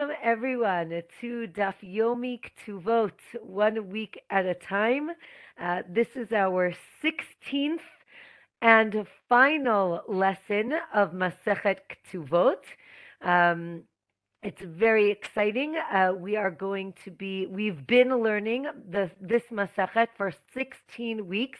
[0.00, 5.10] Welcome everyone to Daf Yomi Ktuvot, one week at a time.
[5.60, 7.80] Uh, this is our 16th
[8.62, 12.58] and final lesson of Masechet Ktuvot.
[13.22, 13.82] Um,
[14.40, 15.74] it's very exciting.
[15.76, 21.58] Uh, we are going to be, we've been learning the, this Masechet for 16 weeks.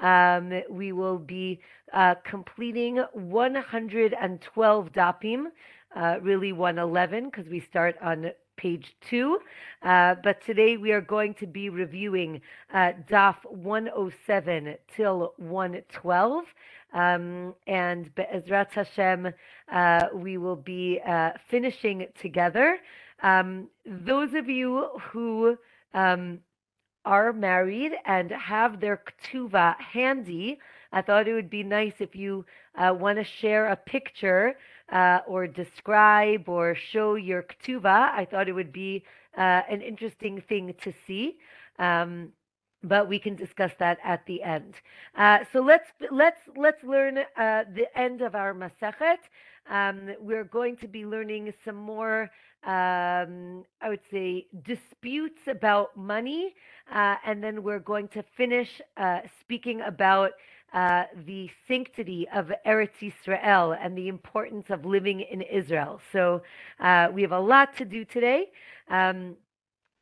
[0.00, 1.60] Um, we will be
[1.94, 5.46] uh, completing 112 dapim
[5.94, 9.38] uh, really 111 because we start on page two.
[9.82, 12.40] Uh, but today we are going to be reviewing
[12.74, 16.44] uh, DAF 107 till 112.
[16.92, 19.32] Um, and Be'ezrat Hashem,
[19.72, 22.78] uh, we will be uh, finishing together.
[23.22, 25.56] Um, those of you who
[25.94, 26.40] um,
[27.04, 30.58] are married and have their ktuva handy,
[30.92, 32.44] I thought it would be nice if you
[32.76, 34.56] uh, want to share a picture
[34.92, 38.10] uh, or describe or show your ktuva.
[38.12, 39.04] I thought it would be
[39.36, 41.38] uh, an interesting thing to see.
[41.78, 42.32] Um,
[42.82, 44.74] but we can discuss that at the end.
[45.14, 49.18] Uh, so let's let's let's learn uh, the end of our masachet.
[49.68, 52.22] Um, we're going to be learning some more,
[52.64, 56.54] um, I would say, disputes about money,
[56.92, 60.32] uh, and then we're going to finish uh, speaking about
[60.72, 66.00] uh, the sanctity of Eretz Israel and the importance of living in Israel.
[66.12, 66.42] So
[66.78, 68.46] uh, we have a lot to do today.
[68.88, 69.36] Um,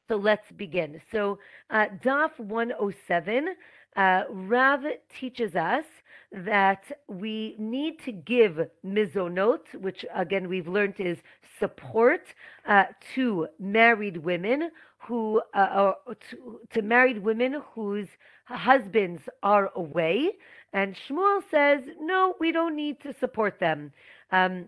[0.09, 1.01] so let's begin.
[1.13, 1.39] So
[1.71, 3.49] uh, Daf 107,
[3.97, 4.85] uh, Rav
[5.19, 5.85] teaches us
[6.33, 11.19] that we need to give mizonot, which again we've learned is
[11.59, 12.23] support
[12.67, 15.93] uh, to married women who, uh,
[16.31, 18.09] to, to married women whose
[18.45, 20.33] husbands are away.
[20.73, 23.93] And Shmuel says, no, we don't need to support them.
[24.31, 24.67] Um,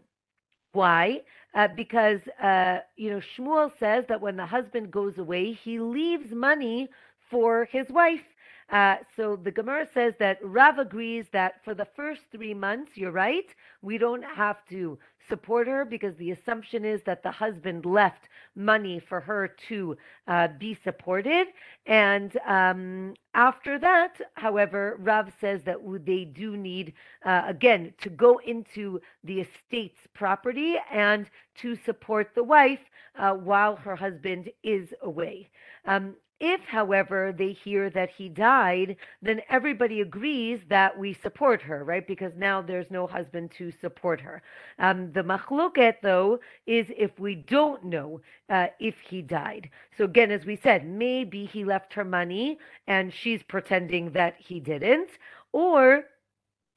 [0.73, 1.23] why?
[1.55, 6.33] Uh, because, uh, you know, Shmuel says that when the husband goes away, he leaves
[6.33, 6.89] money
[7.31, 8.23] for his wife.
[8.71, 13.11] Uh, so the Gemara says that Rav agrees that for the first three months, you're
[13.11, 13.47] right,
[13.83, 14.97] we don't have to
[15.29, 20.49] support her because the assumption is that the husband left money for her to uh,
[20.59, 21.49] be supported.
[21.87, 26.95] And um, after that, however, Rav says that they do need,
[27.25, 31.27] uh, again, to go into the estate's property and
[31.57, 32.81] to support the wife
[33.19, 35.49] uh, while her husband is away.
[35.85, 41.85] Um, if, however, they hear that he died, then everybody agrees that we support her,
[41.85, 42.07] right?
[42.07, 44.43] Because now there's no husband to support her.
[44.79, 49.69] Um, the machloket, though, is if we don't know uh, if he died.
[49.99, 54.61] So again, as we said, maybe he left her money and she's pretending that he
[54.61, 55.11] didn't,
[55.53, 56.05] or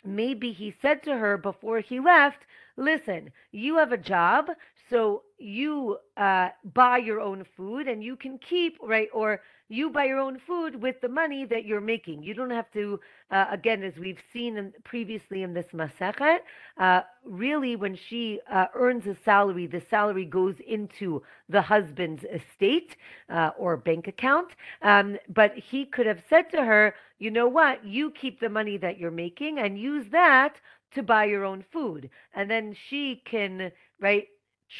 [0.03, 2.45] maybe he said to her before he left,
[2.75, 4.49] listen, you have a job,
[4.89, 9.09] so you uh, buy your own food and you can keep, right?
[9.13, 12.21] Or you buy your own food with the money that you're making.
[12.21, 12.99] You don't have to,
[13.31, 16.39] uh, again, as we've seen in, previously in this Masachet,
[16.77, 22.97] uh, really when she uh, earns a salary, the salary goes into the husband's estate
[23.29, 24.49] uh, or bank account.
[24.81, 28.77] Um, but he could have said to her, you know what, you keep the money
[28.77, 30.55] that you're making and use that
[30.93, 32.09] to buy your own food.
[32.33, 34.27] And then she can, right,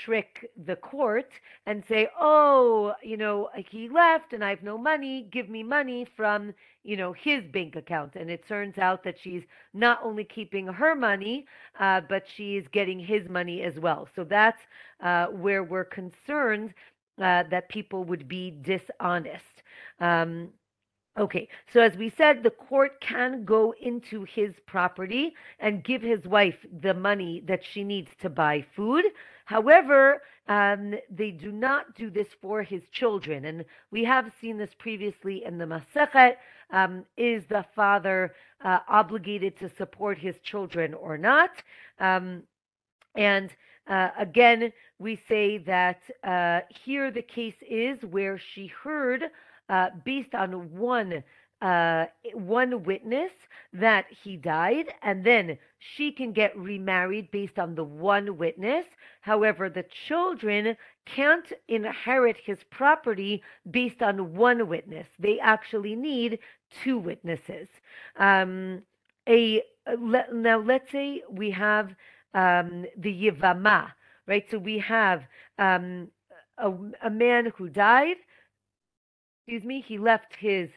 [0.06, 1.32] trick the court
[1.66, 6.06] and say, oh, you know, he left and I have no money, give me money
[6.16, 8.16] from, you know, his bank account.
[8.16, 9.44] And it turns out that she's
[9.74, 11.46] not only keeping her money,
[11.80, 14.08] uh, but she's getting his money as well.
[14.16, 14.62] So that's
[15.02, 16.74] uh, where we're concerned
[17.22, 19.64] uh, that people would be dishonest.
[20.00, 20.50] Um,
[21.18, 26.26] Okay, so as we said, the court can go into his property and give his
[26.26, 29.06] wife the money that she needs to buy food.
[29.46, 33.46] However, um, they do not do this for his children.
[33.46, 36.38] And we have seen this previously in the Masechet.
[36.72, 38.34] Um, is the father
[38.64, 41.52] uh, obligated to support his children or not?
[42.00, 42.44] Um,
[43.16, 43.52] and
[43.88, 49.24] uh, again, we say that uh, here the case is where she heard,
[49.70, 51.24] uh, based on one
[51.64, 53.32] uh, one witness
[53.72, 58.86] that he died, and then she can get remarried based on the one witness.
[59.22, 60.76] However, the children
[61.06, 65.08] can't inherit his property based on one witness.
[65.18, 66.40] They actually need
[66.84, 67.70] two witnesses.
[68.18, 68.84] Um,
[69.28, 69.64] a
[70.34, 71.96] now let's say we have
[72.34, 73.92] um, the yivama,
[74.28, 74.46] right?
[74.52, 75.24] So we have
[75.58, 76.10] um,
[76.58, 76.74] a,
[77.04, 78.18] a man who died.
[79.48, 79.82] Excuse me.
[79.82, 80.70] He left his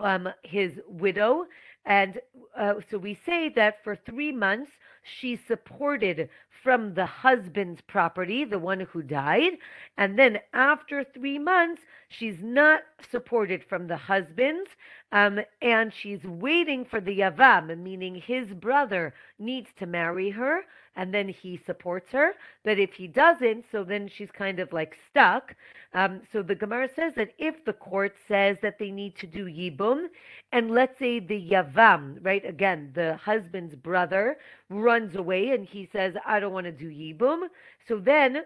[0.00, 1.46] um, his widow.
[1.84, 2.20] And
[2.56, 4.72] uh, so we say that for three months
[5.20, 6.28] she's supported
[6.62, 9.52] from the husband's property, the one who died.
[9.96, 14.70] And then after three months, she's not supported from the husband's,
[15.12, 20.62] um, and she's waiting for the Yavam, meaning his brother needs to marry her,
[20.96, 22.32] and then he supports her.
[22.64, 25.54] But if he doesn't, so then she's kind of like stuck.
[25.94, 29.46] Um, so the Gemara says that if the court says that they need to do
[29.46, 30.06] Yibum,
[30.52, 34.36] and let's say the Yavam, right, again, the husband's brother
[34.68, 37.48] runs away and he says, I don't want to do Yibum,
[37.86, 38.42] so then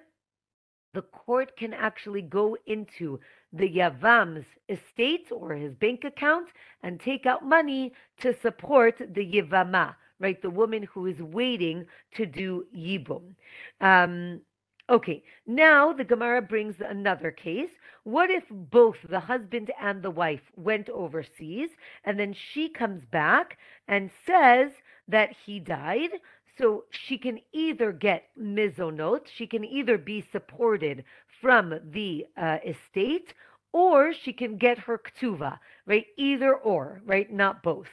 [0.92, 3.20] the court can actually go into
[3.52, 6.48] the Yavam's estate or his bank account
[6.82, 10.40] and take out money to support the Yivama right?
[10.40, 13.34] The woman who is waiting to do Yibum.
[13.80, 14.42] Um,
[14.88, 17.70] okay, now the Gemara brings another case.
[18.04, 21.70] What if both the husband and the wife went overseas
[22.04, 23.58] and then she comes back
[23.88, 24.70] and says
[25.08, 26.10] that he died?
[26.58, 31.04] So she can either get mizonot, she can either be supported
[31.40, 33.34] from the uh, estate,
[33.72, 36.06] or she can get her ktuva, right?
[36.16, 37.30] Either or, right?
[37.30, 37.88] Not both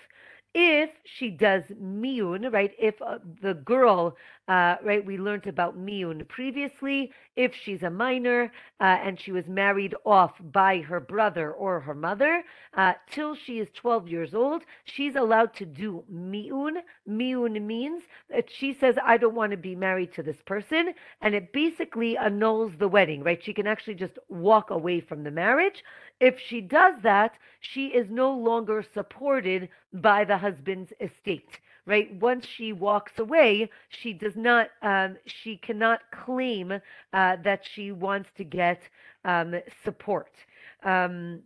[0.53, 2.71] if she does miun, right?
[2.79, 4.15] If uh, the girl,
[4.47, 5.05] uh, right?
[5.05, 7.11] We learned about miun previously.
[7.35, 11.93] If she's a minor uh, and she was married off by her brother or her
[11.93, 12.43] mother
[12.75, 16.77] uh, till she is 12 years old, she's allowed to do miun.
[17.07, 21.35] Miun means that she says, "I don't want to be married to this person," and
[21.35, 23.43] it basically annuls the wedding, right?
[23.43, 25.83] She can actually just walk away from the marriage.
[26.19, 32.13] If she does that, she is no longer supported by the husband's estate, right?
[32.13, 36.71] Once she walks away, she does not, um, she cannot claim
[37.13, 38.81] uh, that she wants to get
[39.25, 40.31] um, support.
[40.83, 41.43] Um,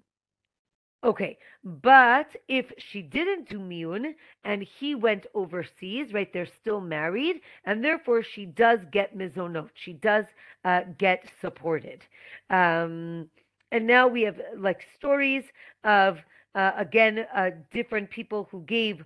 [1.04, 6.32] Okay, but if she didn't do miun and he went overseas, right?
[6.34, 9.70] They're still married, and therefore she does get mizonot.
[9.74, 10.26] She does
[10.64, 12.04] uh, get supported.
[12.50, 13.30] Um,
[13.72, 15.44] and now we have like stories
[15.84, 16.20] of
[16.56, 19.04] uh, again uh, different people who gave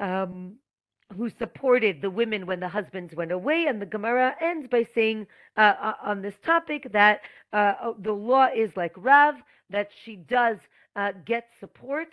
[0.00, 0.54] um,
[1.16, 5.26] who supported the women when the husbands went away and the gemara ends by saying
[5.56, 7.20] uh, uh on this topic that
[7.52, 9.36] uh, oh, the law is like rav
[9.70, 10.58] that she does
[10.96, 12.08] uh, get support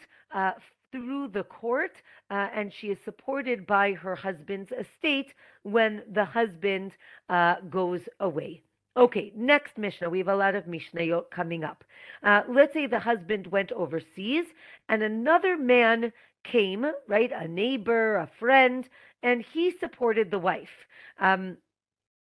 [0.92, 1.94] through the court,
[2.30, 6.92] uh, and she is supported by her husband's estate when the husband
[7.30, 8.62] uh, goes away.
[8.98, 10.10] Okay, next Mishnah.
[10.10, 11.84] We have a lot of Mishnah coming up.
[12.24, 14.46] Uh, let's say the husband went overseas
[14.90, 16.12] and another man
[16.44, 17.32] came, right?
[17.32, 18.88] A neighbor, a friend,
[19.24, 20.88] and he supported the wife.
[21.20, 21.58] Um,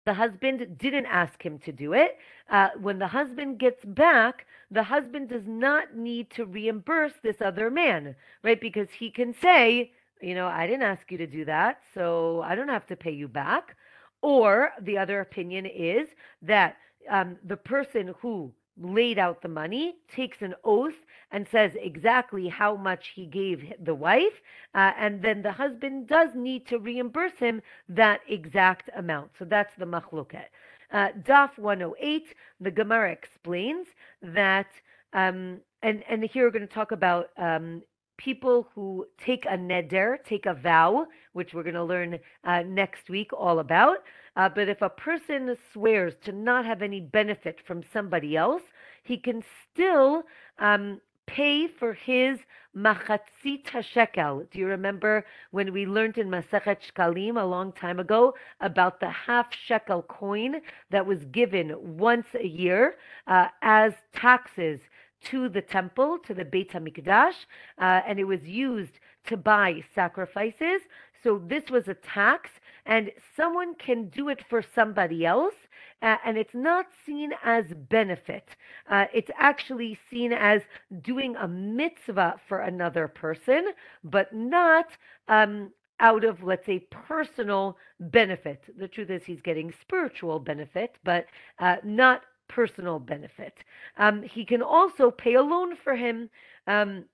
[0.06, 2.18] the husband didn't ask him to do it.
[2.50, 7.69] Uh, when the husband gets back, the husband does not need to reimburse this other
[7.72, 8.60] man, right?
[8.62, 12.56] Because he can say, you know, I didn't ask you to do that, so I
[12.56, 13.75] don't have to pay you back.
[14.21, 16.09] Or the other opinion is
[16.41, 16.77] that
[17.09, 20.95] um, the person who laid out the money takes an oath
[21.31, 24.41] and says exactly how much he gave the wife,
[24.75, 29.31] uh, and then the husband does need to reimburse him that exact amount.
[29.38, 30.45] So that's the machloket.
[30.91, 33.88] Uh, Daf 108, the Gemara explains
[34.21, 34.68] that,
[35.13, 37.81] um, and and here we're going to talk about um,
[38.18, 43.10] people who take a neder, take a vow, which we're going to learn uh, next
[43.10, 43.98] week all about.
[44.36, 48.64] Uh, but if a person swears to not have any benefit from somebody else,
[49.04, 50.23] he can still
[50.59, 52.40] um, pay for his
[52.76, 54.50] machatzit hashekel.
[54.50, 59.09] Do you remember when we learned in Masechet Shkalim a long time ago about the
[59.09, 62.95] half shekel coin that was given once a year
[63.28, 64.80] uh, as taxes
[65.26, 67.45] to the temple, to the Beit HaMikdash,
[67.78, 70.81] uh, and it was used to buy sacrifices.
[71.23, 72.49] So this was a tax,
[72.85, 75.54] and someone can do it for somebody else,
[76.01, 78.56] uh, and it's not seen as benefit.
[78.90, 80.61] Uh, it's actually seen as
[81.01, 83.68] doing a mitzvah for another person,
[84.04, 84.87] but not
[85.28, 88.63] um, out of, let's say, personal benefit.
[88.78, 91.28] The truth is, he's getting spiritual benefit, but
[91.59, 93.63] uh, not personal benefit.
[93.97, 96.30] Um, he can also pay a loan for him.
[96.68, 97.06] Um,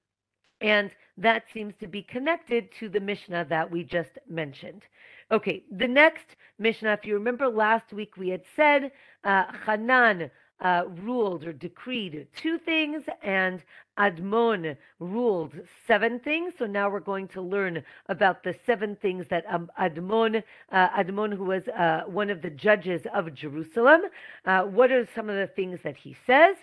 [0.62, 4.84] and that seems to be connected to the Mishnah that we just mentioned.
[5.32, 8.92] Okay, the next Mishnah, if you remember last week, we had said
[9.24, 13.62] uh, Hanan uh, ruled or decreed two things, and
[13.98, 15.54] Admon ruled
[15.86, 16.54] seven things.
[16.58, 21.36] So now we're going to learn about the seven things that um, Admon, uh, Admon,
[21.36, 24.02] who was uh, one of the judges of Jerusalem,
[24.46, 26.56] uh, what are some of the things that he says?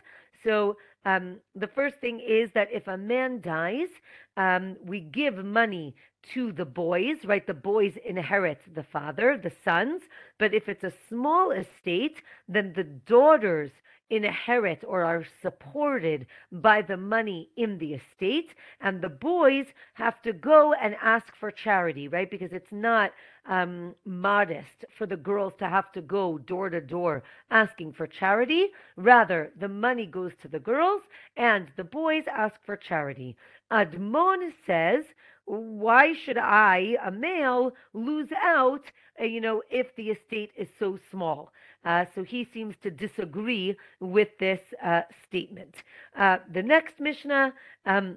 [0.42, 3.88] So um, the first thing is that if a man dies,
[4.37, 5.94] um, we give money
[6.34, 7.46] to the boys, right?
[7.46, 10.02] The boys inherit the father, the sons.
[10.38, 13.70] But if it's a small estate, then the daughters
[14.11, 18.54] inherit or are supported by the money in the estate.
[18.80, 22.30] And the boys have to go and ask for charity right?
[22.30, 23.12] Because it's not
[23.46, 28.68] um, modest for the girls to have to go door to door asking for charity.
[28.96, 31.02] Rather the money goes to the girls
[31.37, 33.37] and the boys ask for charity.
[33.70, 35.04] Admon says
[35.46, 40.99] why should I, a male, lose out, uh, you know, if the estate is so
[41.11, 41.52] small?
[41.84, 45.76] Uh, so he seems to disagree with this uh, statement.
[46.16, 47.52] Uh, the next Mishnah,
[47.86, 48.16] um,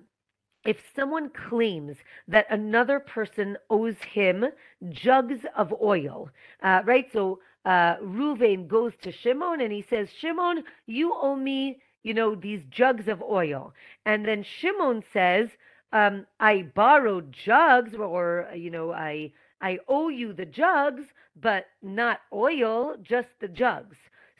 [0.65, 1.97] if someone claims
[2.27, 4.45] that another person owes him
[4.89, 6.29] jugs of oil,
[6.63, 7.07] uh, right?
[7.12, 12.36] So uh, Reuven goes to Shimon and he says, Shimon, you owe me, you know,
[12.36, 13.74] these jugs of oil.
[14.05, 15.50] And then Shimon says,
[15.93, 19.31] um, I borrowed jugs, or you know, I
[19.62, 21.04] I owe you the jugs,
[21.36, 23.98] but not oil, just the jugs.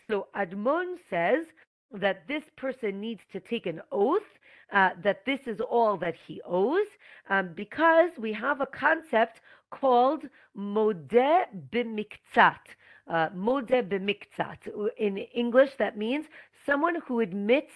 [0.10, 1.46] So Admon says
[1.92, 4.38] that this person needs to take an oath
[4.72, 6.88] uh, that this is all that he owes,
[7.30, 10.24] um, because we have a concept called
[10.58, 12.60] modeh b'miktzat.
[13.08, 14.92] Uh, modeh b'miktzat.
[14.98, 16.26] In English, that means
[16.66, 17.72] someone who admits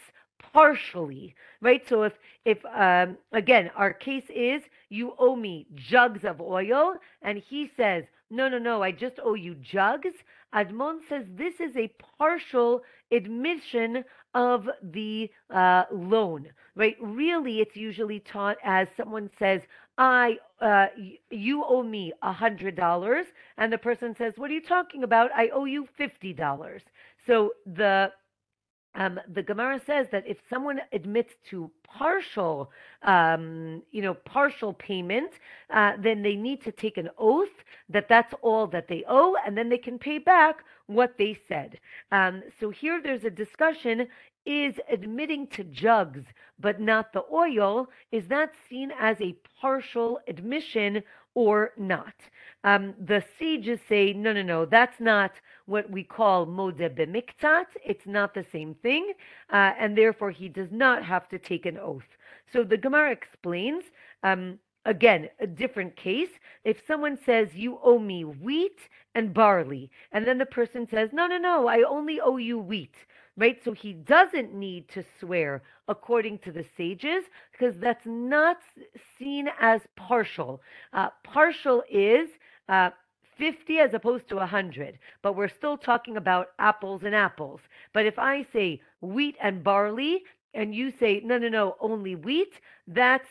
[0.54, 1.88] partially, right?
[1.88, 2.14] So if
[2.46, 8.06] if um, again our case is you owe me jugs of oil, and he says
[8.30, 10.24] no, no, no, I just owe you jugs.
[10.54, 16.96] Admon says this is a partial admission of the uh, loan, right?
[17.02, 19.64] Really, it's usually taught as someone says,
[19.98, 20.88] "I, uh,
[21.30, 25.32] you owe me a hundred dollars," and the person says, "What are you talking about?
[25.36, 26.84] I owe you fifty dollars."
[27.26, 28.14] So the
[28.96, 32.72] um, the Gemara says that if someone admits to partial,
[33.04, 35.32] um, you know, partial payment,
[35.70, 39.58] uh, then they need to take an oath that that's all that they owe, and
[39.58, 41.80] then they can pay back what they said.
[42.12, 44.08] Um, so here there's a discussion:
[44.46, 46.24] is admitting to jugs
[46.60, 52.14] but not the oil is that seen as a partial admission or not?
[52.64, 55.32] Um, the sages say, no, no, no, that's not
[55.66, 57.66] what we call modeh b'miktzat.
[57.84, 59.14] It's not the same thing,
[59.52, 62.18] uh, and therefore he does not have to take an oath.
[62.52, 63.84] So the Gemara explains.
[64.24, 66.30] Um, again, a different case.
[66.64, 68.80] If someone says, You owe me wheat
[69.16, 72.96] and barley, and then the person says, No, no, no, I only owe you wheat,
[73.38, 73.60] right?
[73.64, 78.58] So he doesn't need to swear according to the sages because that's not
[79.18, 80.62] seen as partial.
[80.94, 82.30] Uh, partial is
[82.72, 82.90] uh,
[83.38, 87.60] 50 as opposed to 100, but we're still talking about apples and apples.
[87.94, 90.24] But if I say wheat and barley,
[90.54, 92.54] and you say, no, no, no, only wheat,
[92.88, 93.28] that's,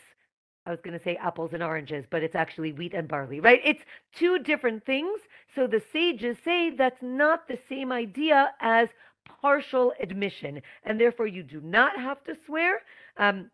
[0.67, 3.61] I was going to say apples and oranges, but it's actually wheat and barley, right?
[3.65, 3.83] It's
[4.15, 5.21] two different things.
[5.55, 8.89] So the sages say that's not the same idea as
[9.41, 12.83] partial admission, and therefore you do not have to swear.
[13.17, 13.51] Um,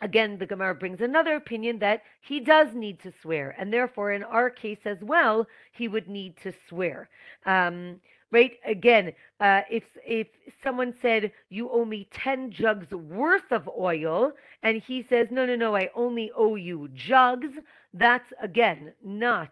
[0.00, 4.22] Again, the Gemara brings another opinion that he does need to swear, and therefore, in
[4.22, 7.08] our case as well, he would need to swear.
[7.46, 8.00] Um,
[8.30, 8.52] right?
[8.64, 10.28] Again, uh, if if
[10.62, 15.56] someone said you owe me ten jugs worth of oil, and he says no, no,
[15.56, 17.58] no, I only owe you jugs,
[17.92, 19.50] that's again not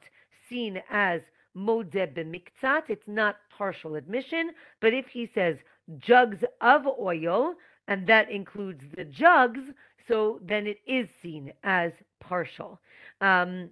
[0.49, 1.23] seen as
[1.57, 2.83] modeh b'miktzat.
[2.89, 4.53] It's not partial admission.
[4.81, 5.57] But if he says
[5.99, 7.55] jugs of oil,
[7.89, 9.61] and that includes the jugs,
[10.09, 12.81] so then it is seen as partial.
[13.21, 13.71] Um,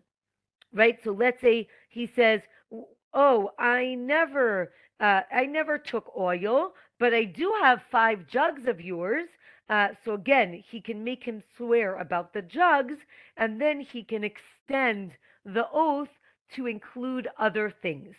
[0.73, 0.99] right?
[1.03, 2.43] So let's say he says,
[3.15, 8.81] "Oh, I never, uh, I never took oil, but I do have five jugs of
[8.81, 9.29] yours."
[9.69, 12.99] Uh, so again, he can make him swear about the jugs,
[13.37, 16.11] and then he can extend the oath
[16.55, 18.15] to include other things.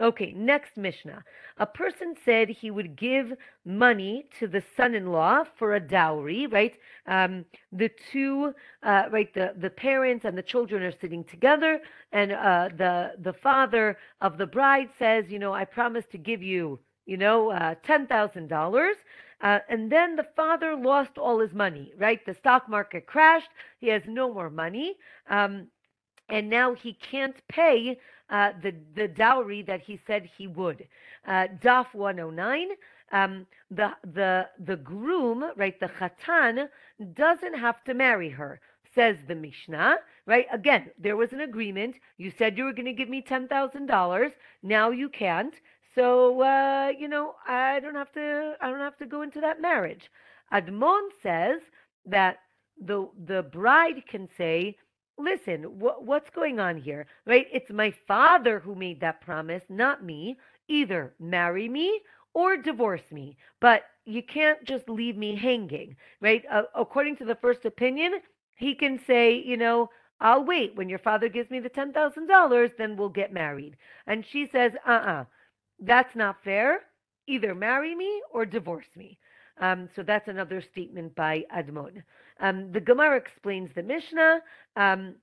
[0.00, 1.22] Okay, next Mishnah.
[1.58, 3.34] A person said he would give
[3.66, 6.74] money to the son-in-law for a dowry, right?
[7.06, 11.80] Um, the two, uh, right, the, the parents and the children are sitting together,
[12.12, 16.42] and uh, the the father of the bride says, you know, I promise to give
[16.42, 18.96] you, you know, uh, ten thousand dollars.
[19.42, 22.24] Uh, and then the father lost all his money, right?
[22.26, 23.48] The stock market crashed.
[23.80, 24.96] He has no more money.
[25.28, 25.68] Um,
[26.28, 27.98] and now he can't pay
[28.30, 30.86] uh, the the dowry that he said he would.
[31.26, 32.68] Uh, Daf 109.
[33.12, 36.68] Um, the the the groom, right, the chatan,
[37.14, 38.60] doesn't have to marry her.
[38.94, 40.46] Says the Mishnah, right?
[40.52, 41.96] Again, there was an agreement.
[42.18, 44.32] You said you were going to give me ten thousand dollars.
[44.62, 45.54] Now you can't.
[45.94, 48.56] So uh, you know, I don't have to.
[48.60, 50.10] I don't have to go into that marriage.
[50.52, 51.60] Admon says
[52.06, 52.38] that
[52.80, 54.76] the the bride can say,
[55.20, 57.06] listen, wh- what's going on here?
[57.26, 57.46] Right?
[57.52, 60.38] It's my father who made that promise, not me.
[60.68, 62.00] Either marry me
[62.34, 66.44] or divorce me, but you can't just leave me hanging, right?
[66.50, 68.20] Uh, according to the first opinion,
[68.56, 70.76] he can say, you know, I'll wait.
[70.76, 73.76] When your father gives me the $10,000, then we'll get married.
[74.06, 75.24] And she says, uh uh-uh, uh,
[75.80, 76.80] that's not fair.
[77.26, 79.18] Either marry me or divorce me.
[79.60, 82.02] Um, so that's another statement by Admon.
[82.40, 84.40] Um, the Gemara explains the Mishnah
[84.76, 85.14] um,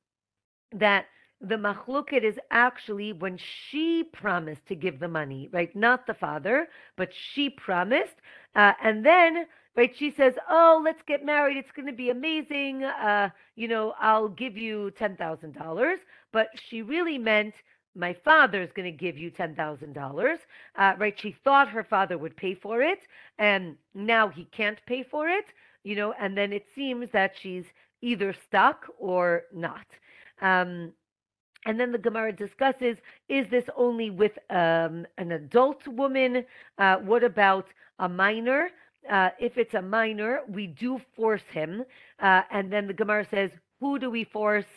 [0.72, 1.06] that
[1.42, 5.76] the machloket is actually when she promised to give the money, right?
[5.76, 8.16] Not the father, but she promised.
[8.56, 9.46] Uh, and then,
[9.76, 11.58] right, she says, Oh, let's get married.
[11.58, 12.84] It's going to be amazing.
[12.84, 15.96] Uh, you know, I'll give you $10,000.
[16.32, 17.54] But she really meant,
[17.96, 20.38] my father is going to give you $10,000,
[20.76, 21.20] uh, right?
[21.20, 23.00] She thought her father would pay for it,
[23.40, 25.46] and now he can't pay for it,
[25.88, 27.68] you know, and then it seems that she's
[28.02, 29.88] either stuck or not.
[30.42, 30.92] Um,
[31.66, 32.98] and then the Gemara discusses
[33.30, 36.46] is this only with um, an adult woman?
[36.78, 37.68] Uh, what about
[38.00, 38.70] a minor?
[39.10, 41.72] Uh, if it's a minor, we do force him.
[42.20, 44.72] Uh, and then the Gemara says, who do we force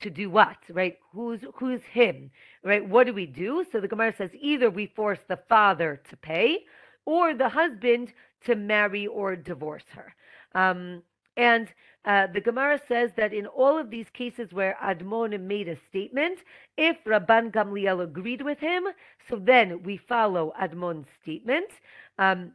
[0.00, 0.56] to do what?
[0.68, 0.96] Right?
[1.12, 2.30] Who's who's him?
[2.64, 2.84] Right?
[2.84, 3.64] What do we do?
[3.70, 6.64] So the Gemara says either we force the father to pay,
[7.06, 8.12] or the husband
[8.46, 10.14] to marry or divorce her.
[10.54, 11.02] Um,
[11.36, 11.68] and
[12.04, 16.40] uh, the Gemara says that in all of these cases where Admon made a statement,
[16.76, 18.84] if Rabban Gamliel agreed with him,
[19.28, 21.70] so then we follow Admon's statement.
[22.18, 22.52] Um,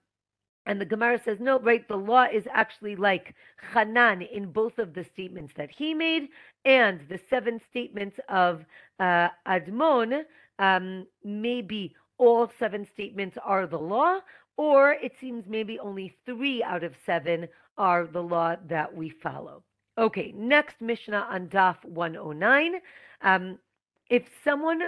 [0.65, 3.33] and the Gemara says, no, right, the law is actually like
[3.73, 6.29] Hanan in both of the statements that he made
[6.63, 8.65] and the seven statements of
[8.99, 10.25] uh, Admon.
[10.59, 14.19] Um, maybe all seven statements are the law,
[14.57, 17.47] or it seems maybe only three out of seven
[17.79, 19.63] are the law that we follow.
[19.97, 22.75] Okay, next Mishnah on Daf 109.
[23.21, 23.57] Um,
[24.09, 24.81] if someone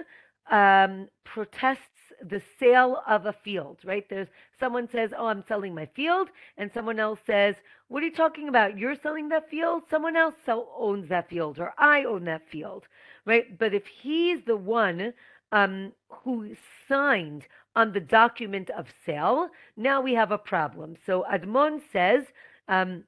[0.52, 1.88] um, protests
[2.22, 4.08] the sale of a field, right?
[4.10, 4.28] There's
[4.60, 7.56] someone says, "Oh, I'm selling my field," and someone else says,
[7.88, 8.78] "What are you talking about?
[8.78, 9.84] You're selling that field?
[9.90, 12.88] Someone else owns that field, or I own that field,
[13.26, 15.14] right?" But if he's the one
[15.52, 16.56] um, who
[16.88, 20.96] signed on the document of sale, now we have a problem.
[21.06, 22.26] So Admon says
[22.72, 23.04] um,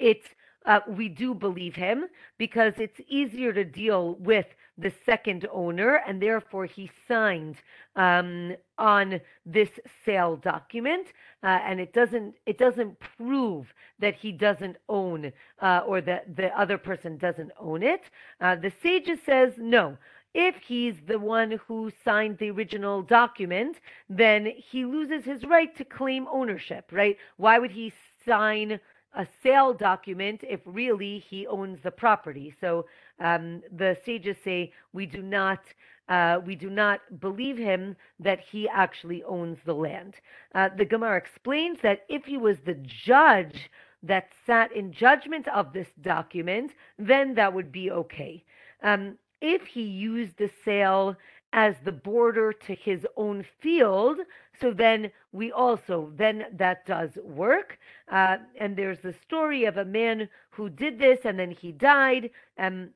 [0.00, 0.26] it's
[0.66, 2.06] uh, we do believe him
[2.38, 7.56] because it's easier to deal with the second owner, and therefore he signed
[7.96, 9.70] um, on this
[10.04, 11.06] sale document,
[11.42, 16.48] uh, and it doesn't it doesn't prove that he doesn't own uh, or that the
[16.58, 18.02] other person doesn't own it.
[18.40, 19.96] Uh, the sages says no.
[20.32, 25.84] If he's the one who signed the original document, then he loses his right to
[25.84, 27.16] claim ownership, right?
[27.36, 27.92] Why would he
[28.24, 28.80] sign
[29.14, 32.54] a sale document if really he owns the property?
[32.60, 32.86] So
[33.18, 35.60] um, the sages say we do not
[36.08, 40.16] uh, we do not believe him that he actually owns the land.
[40.54, 43.70] Uh, the Gemara explains that if he was the judge
[44.02, 48.42] that sat in judgment of this document, then that would be okay.
[48.82, 51.16] Um, if he used the sale
[51.52, 54.18] as the border to his own field,
[54.60, 57.78] so then we also, then that does work.
[58.10, 62.30] Uh, and there's the story of a man who did this and then he died.
[62.58, 62.90] Um,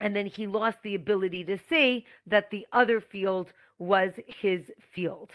[0.00, 5.30] and then he lost the ability to say that the other field was his field.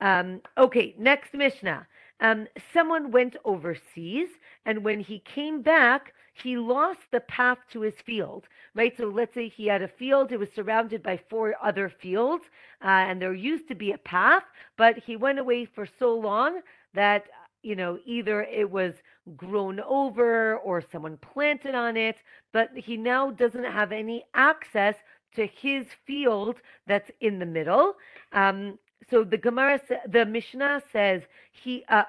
[0.00, 1.86] Um, okay, next Mishnah.
[2.20, 4.28] Um, someone went overseas,
[4.64, 8.96] and when he came back, he lost the path to his field, right?
[8.96, 12.44] So let's say he had a field, it was surrounded by four other fields,
[12.82, 14.44] uh, and there used to be a path,
[14.76, 16.60] but he went away for so long
[16.94, 17.24] that,
[17.62, 18.94] you know, either it was
[19.36, 22.16] grown over or someone planted on it,
[22.52, 24.94] but he now doesn't have any access
[25.34, 27.94] to his field that's in the middle.
[28.32, 28.78] Um,
[29.10, 31.22] so the Gemara, the Mishnah says
[31.52, 32.04] he, uh,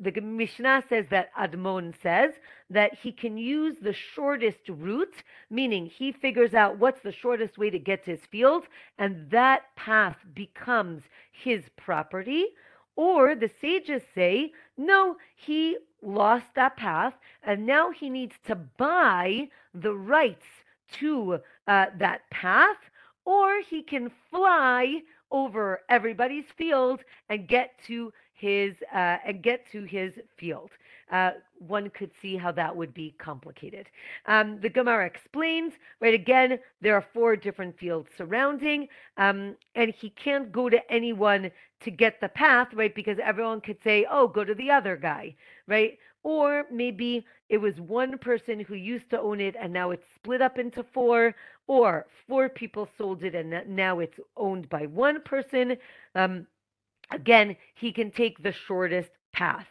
[0.00, 2.32] the Mishnah says that Admon says
[2.70, 7.70] that he can use the shortest route, meaning he figures out what's the shortest way
[7.70, 8.64] to get to his field,
[8.98, 12.46] and that path becomes his property.
[12.96, 19.48] Or the sages say, no, he lost that path, and now he needs to buy
[19.74, 20.46] the rights
[20.92, 22.76] to uh, that path,
[23.24, 29.84] or he can fly over everybody's field and get to his uh, and get to
[29.84, 30.70] his field.
[31.10, 33.88] Uh, one could see how that would be complicated.
[34.26, 40.10] Um, the Gemara explains, right again, there are four different fields surrounding, um, and he
[40.10, 42.94] can't go to anyone to get the path, right?
[42.94, 45.98] Because everyone could say, oh, go to the other guy, right?
[46.24, 50.42] or maybe it was one person who used to own it and now it's split
[50.42, 51.34] up into four,
[51.66, 55.76] or four people sold it and now it's owned by one person.
[56.14, 56.46] Um,
[57.10, 59.66] again, he can take the shortest path.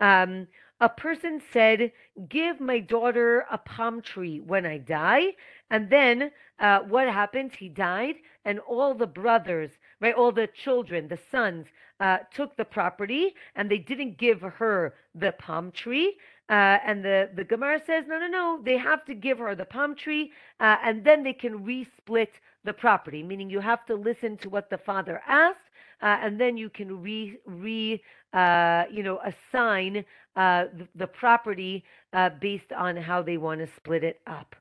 [0.00, 0.48] Um,
[0.80, 1.92] a person said,
[2.28, 5.34] Give my daughter a palm tree when I die.
[5.70, 7.52] And then uh, what happened?
[7.58, 9.70] He died, and all the brothers,
[10.00, 11.66] right, all the children, the sons,
[12.00, 16.16] uh, took the property and they didn't give her the palm tree.
[16.50, 19.64] Uh, and the, the Gemara says, no, no, no, they have to give her the
[19.64, 22.28] palm tree uh, and then they can resplit
[22.64, 25.70] the property, meaning you have to listen to what the father asked
[26.04, 28.02] uh, and then you can re, re
[28.34, 30.04] uh, you know, assign
[30.36, 34.54] uh, the, the, property uh, based on how they want to split it up.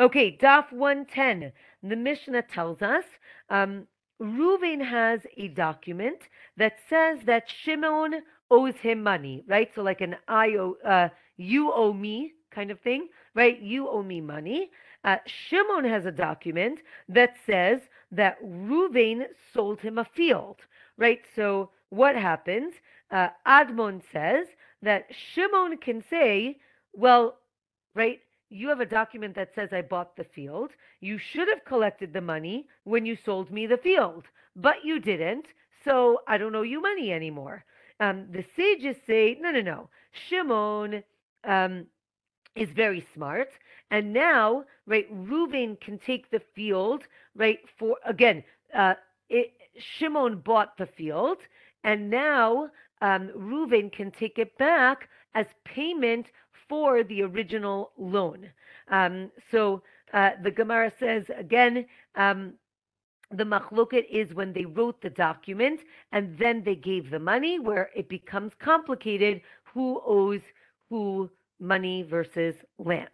[0.00, 1.52] Okay, Daf 110.
[1.82, 3.04] The Mishnah tells us
[3.48, 3.86] um,
[4.20, 6.18] Reuven has a document
[6.56, 9.70] that says that Shimon owes him money, right?
[9.74, 13.60] So like an I owe, uh, you owe me kind of thing, right?
[13.60, 14.70] You owe me money.
[15.04, 20.56] Uh, Shimon has a document that says that Reuven sold him a field,
[20.98, 21.20] right?
[21.34, 22.74] So what happens?
[23.10, 24.46] Uh, Admon says
[24.82, 26.58] that Shimon can say,
[26.92, 27.38] well,
[27.94, 30.70] right, you have a document that says I bought the field.
[31.00, 35.46] You should have collected the money when you sold me the field, but you didn't,
[35.84, 37.64] so I don't owe you money anymore.
[38.00, 39.88] Um, the sages say, no, no, no.
[40.12, 41.02] Shimon
[41.44, 41.86] um,
[42.54, 43.50] is very smart,
[43.90, 47.04] and now, right, Reuven can take the field,
[47.36, 48.94] right, for, again, uh,
[49.28, 51.38] it, Shimon bought the field,
[51.84, 56.26] and now um, Reuven can take it back as payment
[56.68, 58.48] for the original loan.
[58.88, 62.54] Um, so uh, the Gemara says again, um,
[63.30, 65.80] the machloket is when they wrote the document
[66.12, 70.40] and then they gave the money, where it becomes complicated who owes
[70.88, 73.08] who money versus land.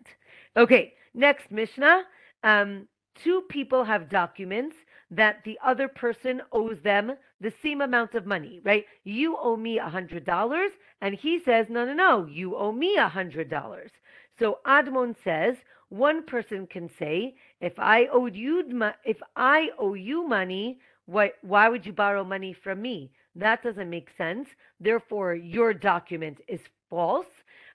[0.56, 2.04] Okay, next Mishnah.
[2.44, 4.76] Um, two people have documents
[5.16, 8.84] that the other person owes them the same amount of money, right?
[9.04, 12.96] You owe me a hundred dollars, and he says, no, no, no, you owe me
[12.96, 13.90] a hundred dollars.
[14.38, 15.56] So Admon says
[15.88, 18.64] one person can say, if I owed you,
[19.04, 23.12] if I owe you money, why, why would you borrow money from me?
[23.36, 24.48] That doesn't make sense.
[24.80, 27.26] Therefore, your document is false.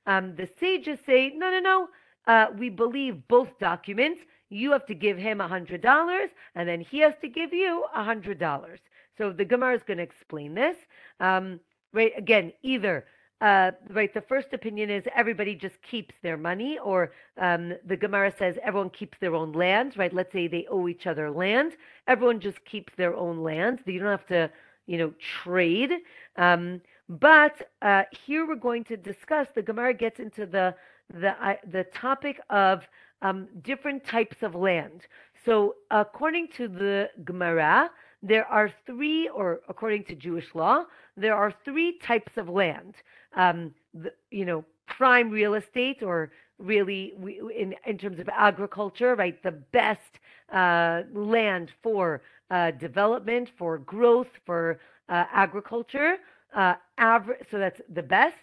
[0.07, 1.87] Um, the sages say, no, no, no.
[2.27, 6.81] Uh, we believe both documents you have to give him a hundred dollars, and then
[6.81, 8.79] he has to give you a hundred dollars.
[9.17, 10.77] So the Gemara is going to explain this.
[11.19, 11.59] Um,
[11.93, 13.05] right again, either
[13.41, 18.33] uh, right, the first opinion is everybody just keeps their money, or um, the Gemara
[18.37, 20.13] says everyone keeps their own land, right?
[20.13, 21.77] Let's say they owe each other land.
[22.07, 23.79] Everyone just keeps their own land.
[23.85, 24.51] You don't have to,
[24.87, 25.91] you know, trade.
[26.35, 29.47] Um, but uh, here we're going to discuss.
[29.55, 30.75] The Gemara gets into the
[31.13, 32.87] the uh, the topic of
[33.21, 35.07] um, different types of land.
[35.45, 37.89] So, according to the Gemara,
[38.21, 42.95] there are three, or according to Jewish law, there are three types of land.
[43.35, 49.15] Um, the, you know, prime real estate, or really we, in in terms of agriculture,
[49.15, 49.41] right?
[49.41, 50.19] The best
[50.51, 56.17] uh, land for uh, development, for growth, for uh, agriculture.
[56.55, 58.35] Uh, average, so that's the best.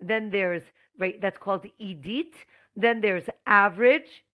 [0.00, 0.62] Then there's
[0.98, 1.20] right.
[1.20, 2.34] That's called Iddit.
[2.76, 4.24] Then there's average,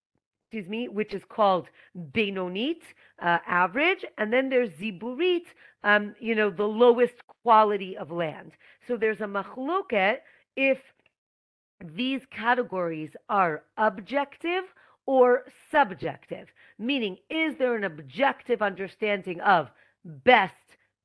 [0.44, 2.82] excuse me, which is called Benonit,
[3.20, 4.04] uh, average.
[4.16, 5.46] And then there's Ziburit,
[5.84, 8.52] um, you know, the lowest quality of land.
[8.86, 10.18] So there's a machloket
[10.56, 10.78] if
[11.84, 14.64] these categories are objective
[15.06, 16.48] or subjective,
[16.78, 19.70] meaning is there an objective understanding of
[20.04, 20.54] best,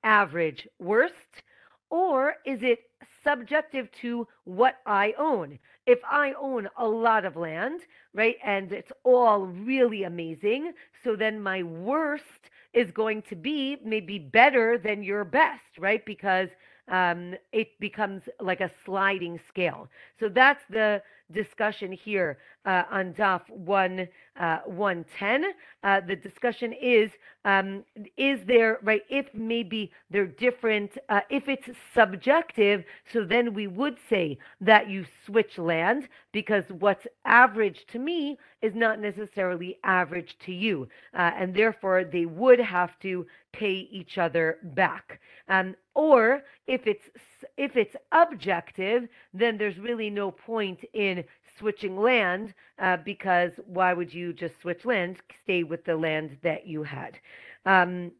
[0.04, 1.44] average, worst,
[1.90, 2.80] or is it
[3.24, 5.60] subjective to what I own?
[5.86, 7.82] If I own a lot of land,
[8.14, 14.18] right, and it's all really amazing, so then my worst is going to be maybe
[14.20, 16.04] better than your best, right?
[16.06, 16.50] Because
[16.88, 19.90] um, it becomes like a sliding scale.
[20.20, 21.02] So that's the
[21.34, 24.08] discussion here uh, on DAF 1
[24.40, 25.46] uh, 110.
[25.84, 27.12] Uh, the discussion is
[27.46, 27.84] um,
[28.18, 33.98] is there right if maybe they're different uh, if it's subjective so then we would
[34.10, 40.54] say that you switch land because what's average to me is not necessarily average to
[40.54, 45.20] you uh, and therefore they would have to pay each other back
[45.50, 47.10] um, or if it's
[47.58, 51.23] if it's objective then there's really no point in
[51.58, 55.18] switching land uh, because why would you just switch land?
[55.44, 57.20] Stay with the land that you had.
[57.66, 58.12] Um,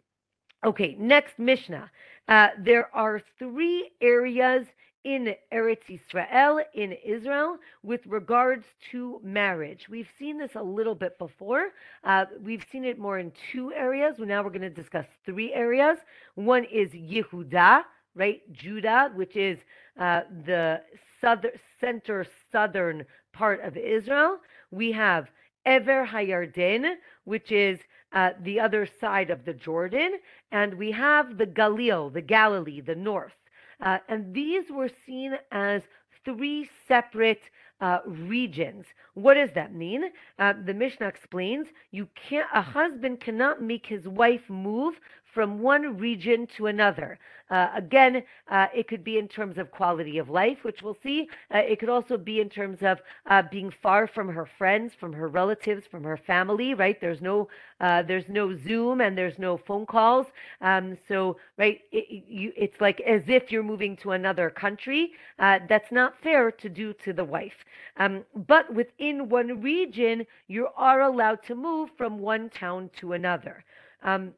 [0.66, 1.90] okay, next Mishnah.
[2.28, 4.66] Uh, there are three areas
[5.04, 9.90] in Eretz Israel, in Israel, with regards to marriage.
[9.90, 11.70] We've seen this a little bit before.
[12.04, 14.16] Uh, we've seen it more in two areas.
[14.18, 15.98] Well, now we're going to discuss three areas.
[16.36, 17.84] One is Yehuda,
[18.16, 18.42] right?
[18.54, 19.60] Judah, which is
[20.00, 20.82] uh, the
[21.20, 24.38] southern, center southern part of Israel.
[24.72, 25.30] We have
[25.66, 27.80] Ever Hayarden, which is
[28.14, 30.20] uh, the other side of the Jordan,
[30.52, 33.34] and we have the Galil, the Galilee, the north.
[33.82, 35.82] Uh, and these were seen as
[36.24, 37.42] three separate
[37.82, 38.86] uh, regions.
[39.14, 40.06] What does that mean?
[40.40, 42.48] Uh, the Mishnah explains you can't.
[42.54, 45.00] A husband cannot make his wife move
[45.34, 47.18] from one region to another.
[47.50, 51.28] Uh, again, uh, it could be in terms of quality of life, which we'll see.
[51.54, 55.14] Uh, it could also be in terms of uh, being far from her friends, from
[55.14, 56.74] her relatives, from her family.
[56.74, 57.00] Right?
[57.00, 60.28] There's no uh, there's no Zoom and there's no phone calls.
[60.62, 65.12] Um, so right, it, you, it's like as if you're moving to another country.
[65.38, 67.66] Uh, that's not fair to do to the wife.
[67.98, 73.64] Um, but within one region, you are allowed to move from one town to another.
[74.02, 74.34] Um,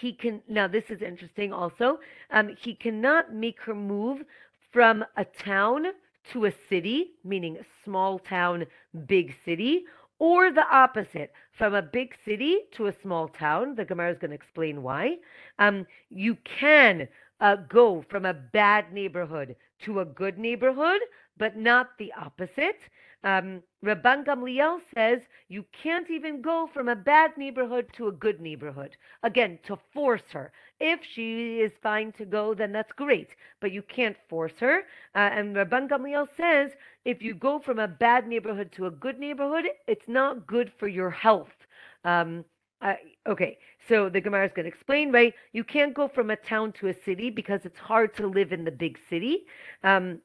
[0.00, 1.98] he can now this is interesting also
[2.30, 4.24] um, he cannot make her move
[4.72, 5.86] from a town
[6.32, 8.64] to a city meaning small town
[9.06, 9.84] big city
[10.18, 13.74] or the opposite from a big city to a small town.
[13.74, 15.18] The gemara is going to explain why.
[15.58, 17.08] Um, you can
[17.40, 21.00] uh, go from a bad neighborhood to a good neighborhood
[21.36, 22.78] but not the opposite
[23.24, 28.40] um, Rabban Gamliel says you can't even go from a bad neighborhood to a good
[28.40, 28.96] neighborhood.
[29.22, 30.52] Again, to force her.
[30.78, 34.80] If she is fine to go, then that's great, but you can't force her.
[35.14, 36.72] Uh, and Rabban Gamliel says
[37.04, 40.88] if you go from a bad neighborhood to a good neighborhood, it's not good for
[40.88, 41.52] your health.
[42.04, 42.44] Um,
[42.82, 42.94] uh,
[43.26, 43.56] okay,
[43.88, 45.32] so the Gemara is going to explain, right?
[45.52, 48.64] You can't go from a town to a city because it's hard to live in
[48.64, 49.46] the big city.
[49.82, 50.20] Um,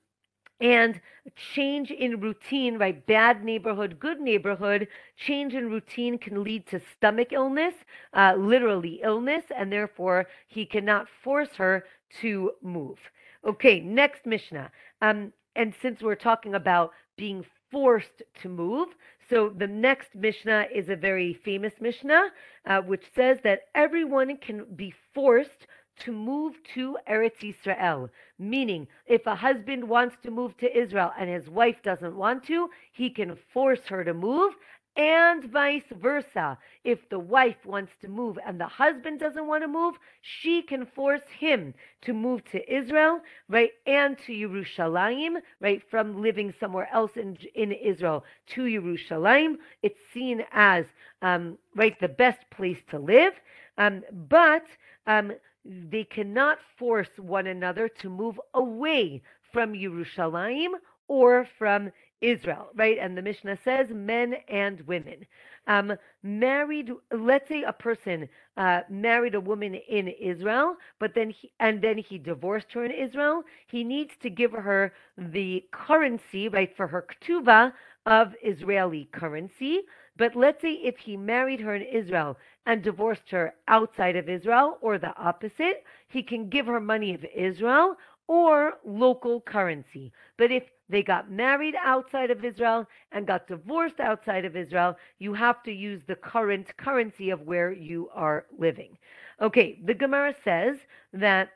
[0.61, 0.99] and
[1.35, 3.05] change in routine, right?
[3.05, 7.75] Bad neighborhood, good neighborhood, change in routine can lead to stomach illness,
[8.13, 11.85] uh, literally illness, and therefore he cannot force her
[12.21, 12.97] to move.
[13.45, 14.71] Okay, next Mishnah.
[15.01, 18.89] Um, and since we're talking about being forced to move,
[19.29, 22.29] so the next Mishnah is a very famous Mishnah,
[22.65, 25.67] uh, which says that everyone can be forced
[25.99, 28.09] to move to Eretz Israel.
[28.37, 32.69] Meaning, if a husband wants to move to Israel and his wife doesn't want to,
[32.91, 34.53] he can force her to move,
[34.99, 36.57] and vice versa.
[36.83, 40.85] If the wife wants to move and the husband doesn't want to move, she can
[40.85, 47.11] force him to move to Israel, right, and to Yerushalayim, right, from living somewhere else
[47.15, 49.55] in, in Israel to Yerushalayim.
[49.83, 50.85] It's seen as,
[51.21, 53.33] um, right, the best place to live.
[53.77, 54.65] Um, but
[55.07, 55.31] um,
[55.65, 60.69] they cannot force one another to move away from Yerushalayim
[61.07, 61.91] or from
[62.21, 62.97] Israel, right?
[62.99, 65.25] And the Mishnah says men and women.
[65.67, 65.93] Um,
[66.23, 71.81] married, let's say a person uh, married a woman in Israel, but then he, and
[71.81, 73.43] then he divorced her in Israel.
[73.67, 77.71] He needs to give her the currency, right, for her ktuva
[78.05, 79.81] of Israeli currency.
[80.17, 84.77] But let's say if he married her in Israel and divorced her outside of Israel,
[84.81, 87.95] or the opposite, he can give her money of Israel
[88.27, 90.13] or local currency.
[90.37, 95.33] But if they got married outside of Israel and got divorced outside of Israel, you
[95.33, 98.97] have to use the current currency of where you are living.
[99.41, 100.77] Okay, the Gemara says
[101.13, 101.49] that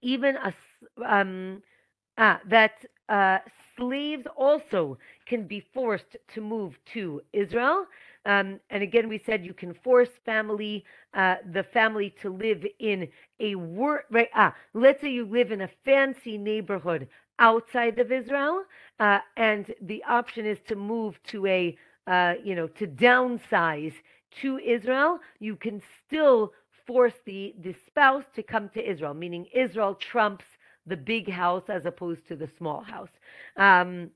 [0.00, 0.54] even a
[1.06, 1.62] um,
[2.16, 3.38] ah, that uh,
[3.76, 7.86] slaves also can be forced to move to Israel.
[8.24, 13.08] Um, and again, we said you can force family, uh, the family to live in
[13.40, 14.28] a work, right?
[14.34, 17.08] Ah, let's say you live in a fancy neighborhood
[17.38, 18.62] outside of Israel,
[19.00, 23.94] uh, and the option is to move to a, uh, you know, to downsize
[24.42, 25.18] to Israel.
[25.40, 26.52] You can still
[26.86, 30.44] force the the spouse to come to Israel, meaning Israel trumps
[30.86, 33.10] the big house as opposed to the small house.
[33.56, 34.10] Um,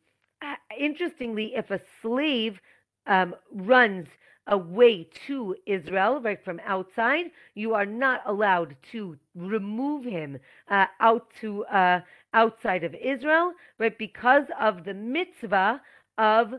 [0.78, 2.60] interestingly, if a slave
[3.06, 4.08] um, runs
[4.48, 10.38] away to Israel, right from outside, you are not allowed to remove him
[10.70, 12.00] uh, out to uh,
[12.32, 13.96] outside of Israel, right?
[13.98, 15.80] Because of the mitzvah
[16.18, 16.54] of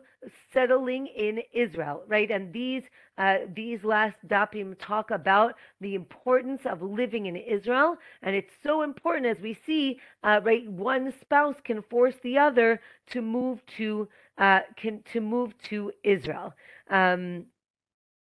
[0.54, 2.30] settling in Israel, right?
[2.30, 2.84] And these
[3.18, 8.84] uh, these last dapim talk about the importance of living in Israel, and it's so
[8.84, 10.70] important as we see, uh, right?
[10.70, 12.80] One spouse can force the other
[13.12, 16.54] to move to uh, can to move to Israel.
[16.90, 17.46] Um,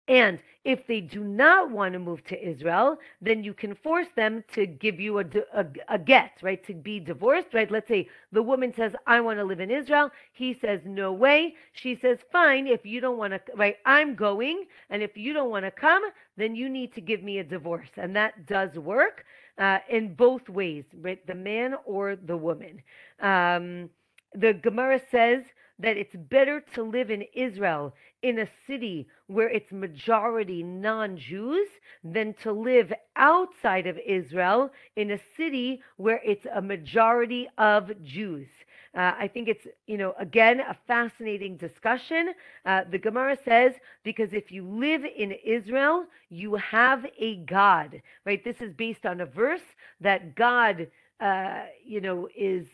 [0.07, 4.43] And if they do not want to move to Israel, then you can force them
[4.53, 6.65] to give you a, a, a, get, right?
[6.67, 7.71] To be divorced, right?
[7.71, 10.11] Let's say the woman says, I want to live in Israel.
[10.33, 11.55] He says, no way.
[11.73, 12.67] She says, fine.
[12.67, 13.77] If you don't want to, right?
[13.85, 14.65] I'm going.
[14.89, 16.03] And if you don't want to come,
[16.37, 17.91] then you need to give me a divorce.
[17.97, 19.25] And that does work
[19.57, 21.25] uh, in both ways, right?
[21.27, 22.81] The man or the woman.
[23.21, 23.89] Um,
[24.33, 25.43] the Gemara says,
[25.79, 31.67] that it's better to live in Israel in a city where it's majority non Jews
[32.03, 38.47] than to live outside of Israel in a city where it's a majority of Jews.
[38.95, 42.33] Uh, I think it's, you know, again, a fascinating discussion.
[42.65, 48.43] Uh, the Gemara says, because if you live in Israel, you have a God, right?
[48.43, 49.63] This is based on a verse
[49.99, 50.87] that God,
[51.19, 52.67] uh, you know, is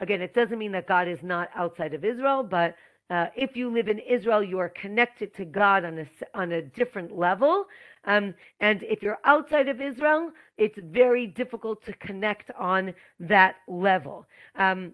[0.00, 2.76] Again, it doesn't mean that God is not outside of Israel, but
[3.10, 6.06] uh, if you live in Israel, you are connected to God on a,
[6.38, 7.64] on a different level.
[8.04, 14.26] Um, and if you're outside of Israel, it's very difficult to connect on that level.
[14.54, 14.92] Um,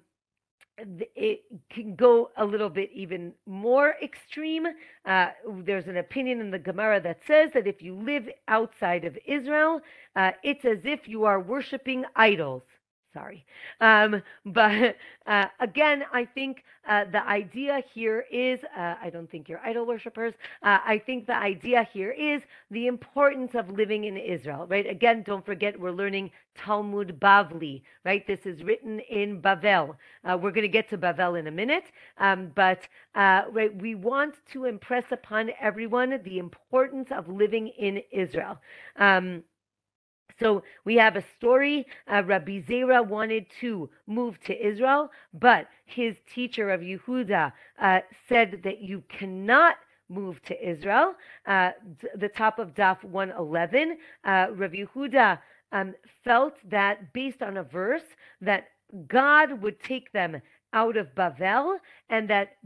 [1.14, 4.66] it can go a little bit even more extreme.
[5.06, 5.28] Uh,
[5.64, 9.80] there's an opinion in the Gemara that says that if you live outside of Israel,
[10.16, 12.62] uh, it's as if you are worshiping idols.
[13.16, 13.46] Sorry.
[13.80, 19.48] Um, but uh, again, I think uh, the idea here is uh, I don't think
[19.48, 20.34] you're idol worshippers.
[20.62, 24.86] Uh, I think the idea here is the importance of living in Israel, right?
[24.86, 28.26] Again, don't forget we're learning Talmud Bavli, right?
[28.26, 29.96] This is written in Bavel.
[30.24, 31.86] Uh, we're going to get to Bavel in a minute,
[32.18, 38.02] um, but uh, right, we want to impress upon everyone the importance of living in
[38.12, 38.60] Israel.
[38.96, 39.42] Um,
[40.38, 41.86] so we have a story.
[42.10, 48.60] Uh, Rabbi Zera wanted to move to Israel, but his teacher Rav Yehuda uh, said
[48.64, 49.76] that you cannot
[50.08, 51.14] move to Israel.
[51.46, 51.70] Uh,
[52.14, 55.38] the top of Daf 111, uh, Rabbi Yehuda
[55.72, 55.94] um,
[56.24, 58.04] felt that based on a verse
[58.40, 58.68] that
[59.08, 60.40] God would take them
[60.72, 62.56] out of Bavel and that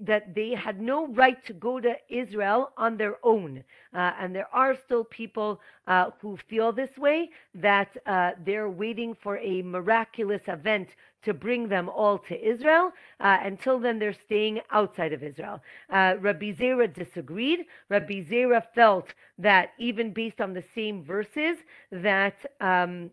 [0.00, 3.64] that they had no right to go to Israel on their own.
[3.94, 9.14] Uh, and there are still people uh, who feel this way, that uh, they're waiting
[9.22, 10.88] for a miraculous event
[11.24, 12.92] to bring them all to Israel.
[13.20, 15.60] Uh, until then, they're staying outside of Israel.
[15.90, 17.60] Uh, Rabbi Zera disagreed.
[17.88, 21.58] Rabbi Zera felt that even based on the same verses,
[21.90, 23.10] that um,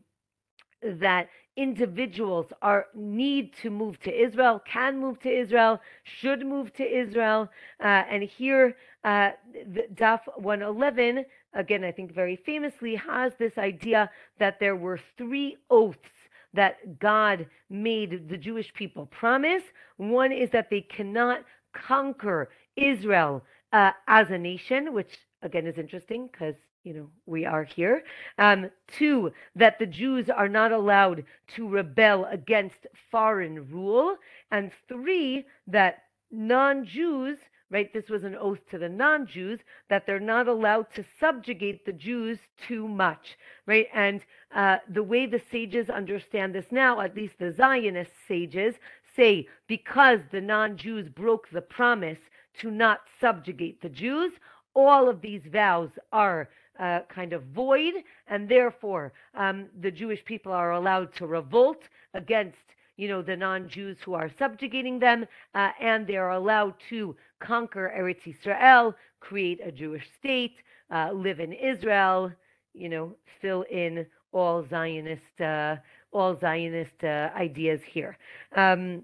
[0.81, 1.29] that
[1.59, 7.49] individuals are need to move to Israel, can move to Israel, should move to Israel.
[7.83, 9.31] Uh, and here, uh,
[9.73, 15.57] the Daf 111, again, I think very famously, has this idea that there were three
[15.69, 16.17] oaths
[16.53, 19.63] that God made the Jewish people promise.
[19.97, 21.43] One is that they cannot
[21.73, 23.43] conquer Israel
[23.73, 26.55] uh, as a nation, which again is interesting because
[26.89, 28.01] you know, we are here.
[28.39, 34.17] Um, two, that the Jews are not allowed to rebel against foreign rule.
[34.49, 37.37] And three, that non Jews,
[37.69, 41.85] right, this was an oath to the non Jews, that they're not allowed to subjugate
[41.85, 43.85] the Jews too much, right?
[43.93, 44.21] And
[44.55, 48.73] uh, the way the sages understand this now, at least the Zionist sages,
[49.15, 52.17] say because the non Jews broke the promise
[52.61, 54.31] to not subjugate the Jews,
[54.75, 56.49] all of these vows are
[56.79, 57.93] uh, kind of void,
[58.27, 62.57] and therefore um, the Jewish people are allowed to revolt against
[62.97, 67.93] you know the non-Jews who are subjugating them, uh, and they are allowed to conquer
[67.97, 70.57] Eretz Israel, create a Jewish state,
[70.91, 72.31] uh, live in Israel,
[72.73, 75.77] you know, fill in all Zionist uh,
[76.11, 78.17] all Zionist uh, ideas here.
[78.55, 79.03] Um,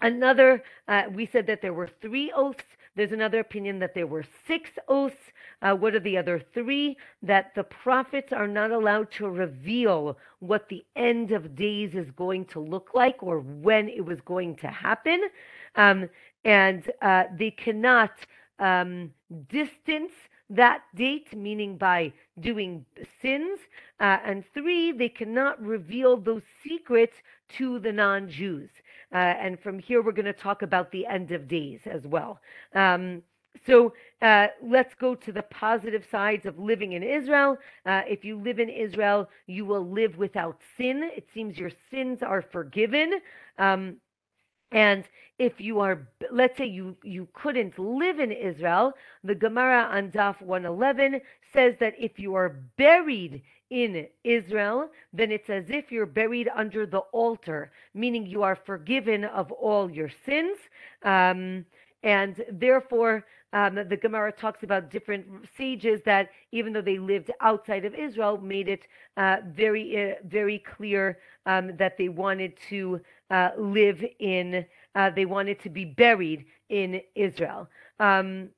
[0.00, 2.64] another, uh, we said that there were three oaths.
[2.96, 5.32] There's another opinion that there were six oaths.
[5.62, 6.96] Uh, what are the other three?
[7.22, 12.46] That the prophets are not allowed to reveal what the end of days is going
[12.46, 15.20] to look like or when it was going to happen.
[15.76, 16.08] Um,
[16.44, 18.12] and uh, they cannot
[18.58, 19.10] um,
[19.48, 20.12] distance
[20.50, 22.84] that date, meaning by doing
[23.22, 23.60] sins.
[24.00, 27.16] Uh, and three, they cannot reveal those secrets
[27.50, 28.70] to the non Jews.
[29.12, 32.40] Uh, and from here, we're going to talk about the end of days as well.
[32.74, 33.22] Um,
[33.66, 37.58] so uh, let's go to the positive sides of living in Israel.
[37.84, 41.10] Uh, if you live in Israel, you will live without sin.
[41.16, 43.20] It seems your sins are forgiven.
[43.58, 43.96] Um,
[44.72, 45.04] and
[45.38, 48.92] if you are, let's say you, you couldn't live in Israel,
[49.24, 51.20] the Gemara on Daf 111
[51.52, 56.86] says that if you are buried in Israel, then it's as if you're buried under
[56.86, 60.58] the altar, meaning you are forgiven of all your sins.
[61.02, 61.64] Um,
[62.02, 65.26] and therefore, um, the Gemara talks about different
[65.56, 68.82] sages that, even though they lived outside of Israel, made it
[69.16, 75.26] uh, very, uh, very clear um, that they wanted to uh, live in, uh, they
[75.26, 77.68] wanted to be buried in Israel.
[77.98, 78.50] Um,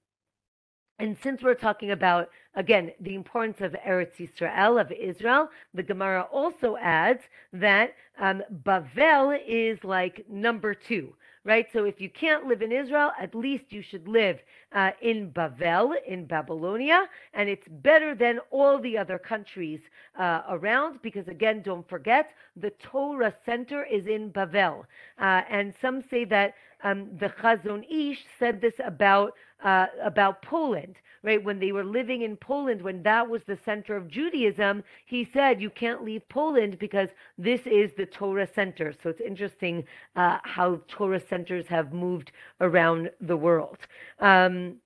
[0.99, 6.29] and since we're talking about, again, the importance of Eretz Yisrael, of Israel, the Gemara
[6.31, 7.23] also adds
[7.53, 11.15] that um, Bavel is like number two
[11.45, 11.67] right?
[11.73, 14.39] So if you can't live in Israel, at least you should live
[14.73, 19.81] uh, in Bavel, in Babylonia, and it's better than all the other countries
[20.19, 24.85] uh, around because, again, don't forget, the Torah center is in Bavel.
[25.19, 30.97] Uh, and some say that um, the Chazon Ish said this about uh, about Poland,
[31.23, 31.43] right?
[31.43, 35.61] When they were living in Poland, when that was the center of Judaism, he said
[35.61, 38.93] you can't leave Poland because this is the Torah center.
[39.03, 39.85] So it's interesting
[40.17, 43.79] uh, how Torah centers have moved around the world.
[44.19, 44.77] Um,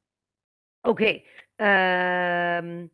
[0.85, 1.25] okay.
[1.59, 2.91] Um,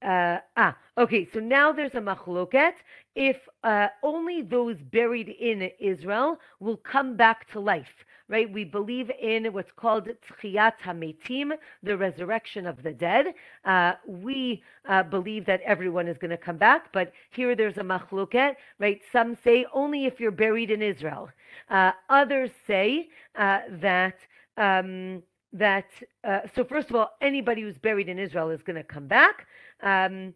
[0.00, 1.28] uh, ah, okay.
[1.32, 2.74] So now there's a machloket.
[3.16, 8.50] If uh, only those buried in Israel will come back to life right?
[8.52, 10.08] We believe in what's called
[10.42, 11.52] Tchiyat HaMetim,
[11.82, 13.34] the resurrection of the dead.
[13.64, 17.82] Uh, we uh, believe that everyone is going to come back, but here there's a
[17.82, 19.00] machloket, right?
[19.12, 21.30] Some say only if you're buried in Israel.
[21.70, 24.16] Uh, others say uh, that.
[24.56, 25.22] Um,
[25.54, 25.86] that
[26.24, 29.46] uh, so first of all anybody who's buried in israel is going to come back
[29.82, 30.34] um,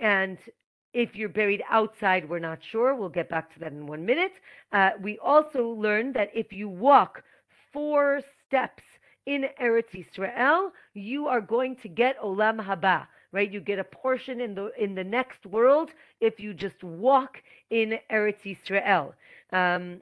[0.00, 0.38] and
[0.92, 2.94] if you're buried outside, we're not sure.
[2.94, 4.32] We'll get back to that in one minute.
[4.72, 7.22] Uh, we also learned that if you walk
[7.72, 8.82] four steps
[9.26, 13.50] in Eretz Israel, you are going to get Olam Haba, right?
[13.50, 17.98] You get a portion in the in the next world if you just walk in
[18.10, 19.14] Eretz Israel.
[19.52, 20.00] Um,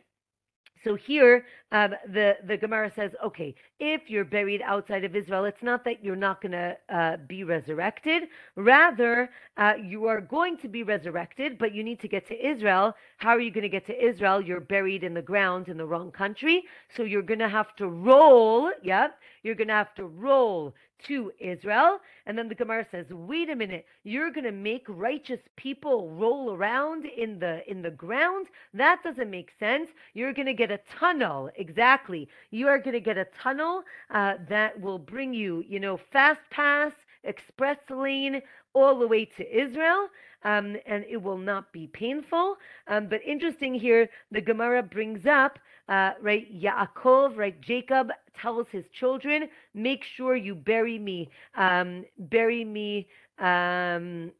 [0.84, 5.62] so here, um, the the Gemara says, okay, if you're buried outside of Israel, it's
[5.62, 8.25] not that you're not going to uh, be resurrected.
[8.57, 12.95] Rather, uh, you are going to be resurrected, but you need to get to Israel.
[13.19, 14.41] How are you going to get to Israel?
[14.41, 16.64] You're buried in the ground in the wrong country,
[16.97, 18.71] so you're going to have to roll.
[18.83, 22.01] Yep, you're going to have to roll to Israel.
[22.27, 26.53] And then the Gemara says, wait a minute, you're going to make righteous people roll
[26.53, 28.49] around in the in the ground?
[28.75, 29.91] That doesn't make sense.
[30.14, 31.51] You're going to get a tunnel.
[31.59, 32.28] Exactly.
[32.50, 33.82] You are going to get a tunnel
[34.14, 36.92] uh, that will bring you, you know, fast pass,
[37.24, 38.40] express lane,
[38.74, 40.09] all the way to Israel,
[40.44, 42.56] um, and it will not be painful.
[42.86, 48.84] Um, but interesting here, the Gemara brings up, uh, right, Yaakov, right, Jacob tells his
[48.98, 53.09] children, make sure you bury me, um, bury me
[53.40, 54.30] um,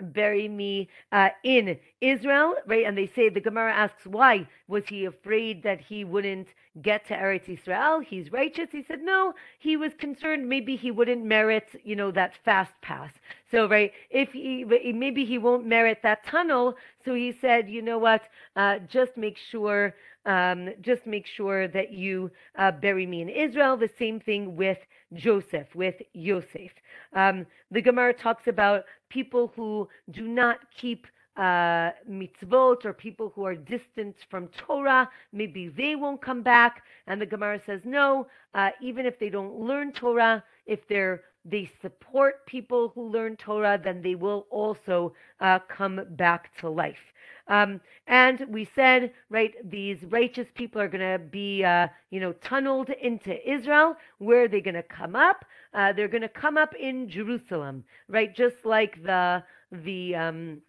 [0.00, 2.86] bury me uh, in Israel, right?
[2.86, 6.48] And they say the Gemara asks why was he afraid that he wouldn't
[6.80, 8.00] get to Eretz Israel?
[8.00, 8.70] He's righteous.
[8.72, 9.34] He said no.
[9.58, 13.12] He was concerned maybe he wouldn't merit, you know, that fast pass.
[13.50, 16.76] So right, if he maybe he won't merit that tunnel.
[17.04, 18.22] So he said, you know what?
[18.56, 19.94] Uh, just make sure.
[20.24, 23.76] Um, just make sure that you uh, bury me in Israel.
[23.76, 24.78] The same thing with
[25.14, 26.72] Joseph, with Yosef.
[27.12, 31.06] Um, the Gemara talks about people who do not keep
[31.36, 36.82] uh, mitzvot or people who are distant from Torah, maybe they won't come back.
[37.06, 41.70] And the Gemara says, no, uh, even if they don't learn Torah, if they're they
[41.80, 47.12] support people who learn Torah, then they will also uh, come back to life.
[47.48, 52.32] Um, and we said, right, these righteous people are going to be, uh, you know,
[52.34, 53.96] tunneled into Israel.
[54.18, 55.44] Where are they going to come up?
[55.74, 58.34] Uh, they're going to come up in Jerusalem, right?
[58.34, 60.62] Just like the the um,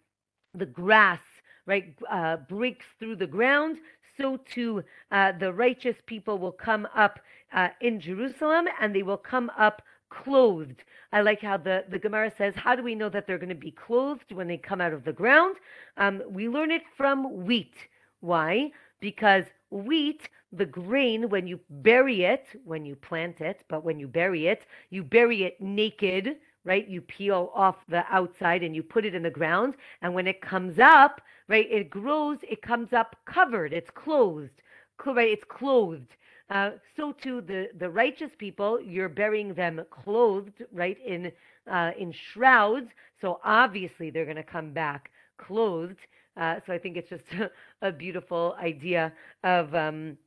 [0.54, 1.20] the grass,
[1.66, 3.78] right, uh, breaks through the ground.
[4.16, 7.20] So too, uh, the righteous people will come up
[7.52, 9.82] uh, in Jerusalem, and they will come up
[10.22, 10.82] clothed.
[11.12, 13.54] I like how the, the Gemara says, how do we know that they're going to
[13.54, 15.56] be clothed when they come out of the ground?
[15.96, 17.74] Um, we learn it from wheat.
[18.20, 18.70] Why?
[19.00, 24.08] Because wheat, the grain, when you bury it, when you plant it, but when you
[24.08, 26.88] bury it, you bury it naked, right?
[26.88, 29.74] You peel off the outside and you put it in the ground.
[30.00, 34.62] And when it comes up, right, it grows, it comes up covered, it's closed,
[35.06, 35.30] right?
[35.30, 36.12] It's clothed.
[36.50, 41.32] Uh, so too the the righteous people, you're burying them clothed, right in
[41.70, 42.90] uh, in shrouds.
[43.20, 45.98] So obviously they're going to come back clothed.
[46.36, 47.50] Uh, so I think it's just a,
[47.88, 50.18] a beautiful idea of um,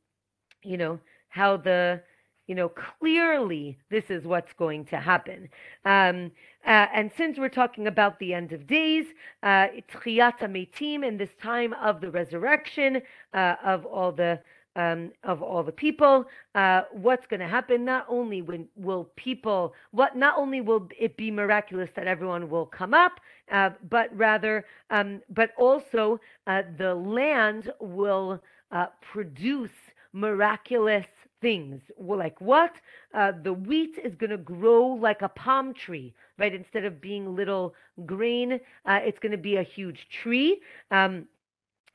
[0.62, 0.98] you know
[1.28, 2.02] how the
[2.48, 5.48] you know clearly this is what's going to happen.
[5.84, 6.32] Um,
[6.66, 9.06] uh, and since we're talking about the end of days,
[9.44, 13.02] uh, Tchiyat Metim, in this time of the resurrection
[13.32, 14.40] uh, of all the
[14.76, 16.24] um, of all the people.
[16.54, 17.84] Uh, what's going to happen?
[17.84, 22.66] Not only when will people, what not only will it be miraculous that everyone will
[22.66, 28.40] come up, uh, but rather, um, but also uh, the land will
[28.70, 29.70] uh, produce
[30.12, 31.06] miraculous
[31.40, 31.80] things.
[31.96, 32.72] Well, like what?
[33.14, 36.54] Uh, the wheat is going to grow like a palm tree, right?
[36.54, 37.74] Instead of being little
[38.06, 38.54] grain,
[38.86, 40.60] uh, it's going to be a huge tree.
[40.90, 41.26] Um,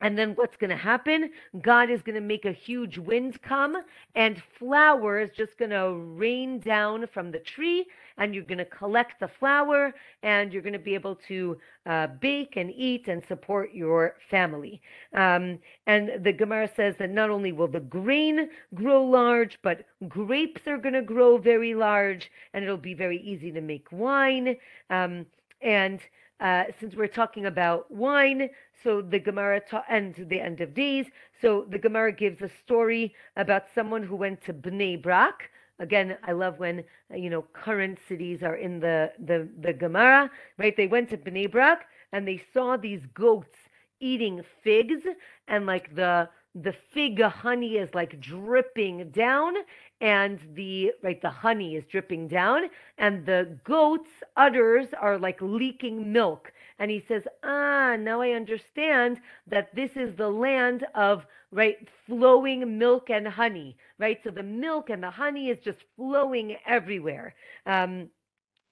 [0.02, 1.30] and then what's going to happen?
[1.62, 3.78] God is going to make a huge wind come,
[4.16, 7.86] and flour is just going to rain down from the tree,
[8.18, 12.08] and you're going to collect the flour, and you're going to be able to uh,
[12.08, 14.82] bake and eat and support your family.
[15.14, 20.68] Um, and the Gemara says that not only will the grain grow large, but grapes
[20.68, 24.58] are going to grow very large, and it'll be very easy to make wine.
[24.90, 25.26] Um,
[25.62, 26.00] and
[26.40, 28.50] uh, since we're talking about wine,
[28.82, 31.08] so the Gemara ta- and the end of days.
[31.42, 35.50] So the Gemara gives a story about someone who went to Bnei Brak.
[35.80, 40.30] Again, I love when uh, you know current cities are in the the the Gemara,
[40.58, 40.76] right?
[40.76, 43.58] They went to Bnei Brak and they saw these goats
[44.00, 45.04] eating figs,
[45.48, 49.56] and like the the fig honey is like dripping down
[50.02, 52.70] and the right the honey is dripping down
[53.00, 59.20] and the goats udders are like leaking milk and he says ah now i understand
[59.48, 64.20] that this is the land of right flowing milk and honey right?
[64.24, 67.36] So the milk and the honey is just flowing everywhere.
[67.66, 68.10] Um,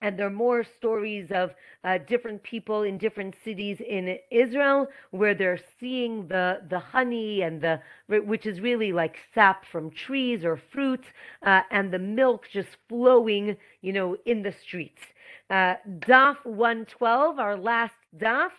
[0.01, 5.33] and there are more stories of uh, different people in different cities in Israel where
[5.33, 10.57] they're seeing the the honey and the which is really like sap from trees or
[10.71, 11.07] fruits
[11.43, 15.01] uh, and the milk just flowing, you know, in the streets.
[15.49, 18.51] Uh, Daf 112, our last Daf.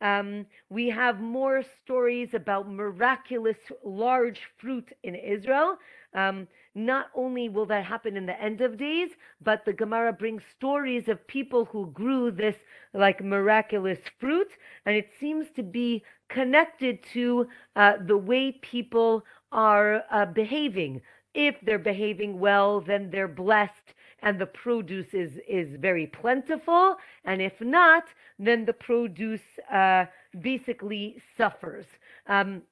[0.00, 5.76] Um, we have more stories about miraculous large fruit in Israel.
[6.14, 9.10] Um, not only will that happen in the end of days,
[9.42, 12.56] but the Gemara brings stories of people who grew this
[12.94, 14.48] like miraculous fruit,
[14.86, 21.00] and it seems to be connected to uh, the way people are uh, behaving.
[21.34, 26.96] If they're behaving well, then they're blessed and the produce is, is very plentiful.
[27.24, 28.04] And if not,
[28.38, 29.42] then the produce
[29.72, 30.06] uh,
[30.40, 31.86] basically suffers.
[32.26, 32.62] Um,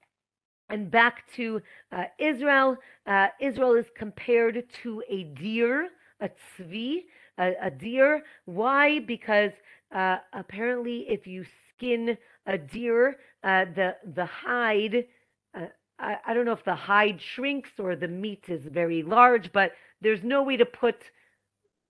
[0.68, 1.62] and back to
[1.92, 2.76] uh, Israel.
[3.06, 5.88] Uh, Israel is compared to a deer,
[6.20, 7.04] a tzvi,
[7.38, 8.22] a, a deer.
[8.46, 9.00] Why?
[9.00, 9.52] Because
[9.94, 11.44] uh, apparently, if you
[11.76, 15.04] skin a deer, uh, the the hide.
[15.54, 15.66] Uh,
[15.98, 19.72] I, I don't know if the hide shrinks or the meat is very large, but
[20.02, 20.96] there's no way to put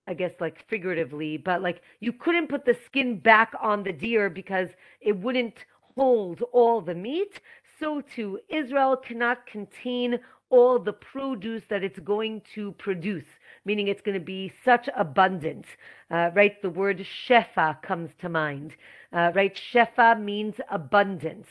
[0.07, 4.29] I guess like figuratively, but like you couldn't put the skin back on the deer
[4.29, 4.69] because
[5.01, 5.65] it wouldn't
[5.95, 7.41] hold all the meat
[7.79, 10.19] so too Israel cannot contain
[10.49, 13.25] all the produce that it's going to produce,
[13.65, 15.67] meaning it's going to be such abundance.
[16.09, 16.61] Uh, right?
[16.61, 18.75] The word shefa comes to mind.
[19.11, 19.59] Uh, right?
[19.73, 21.47] Shefa means abundance.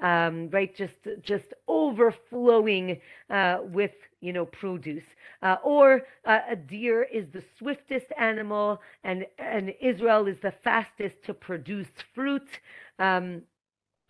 [0.00, 0.74] Um, right?
[0.74, 3.00] Just just overflowing
[3.30, 5.04] uh, with you know produce.
[5.42, 11.22] Uh, or uh, a deer is the swiftest animal, and and Israel is the fastest
[11.24, 12.48] to produce fruit.
[12.98, 13.42] Um,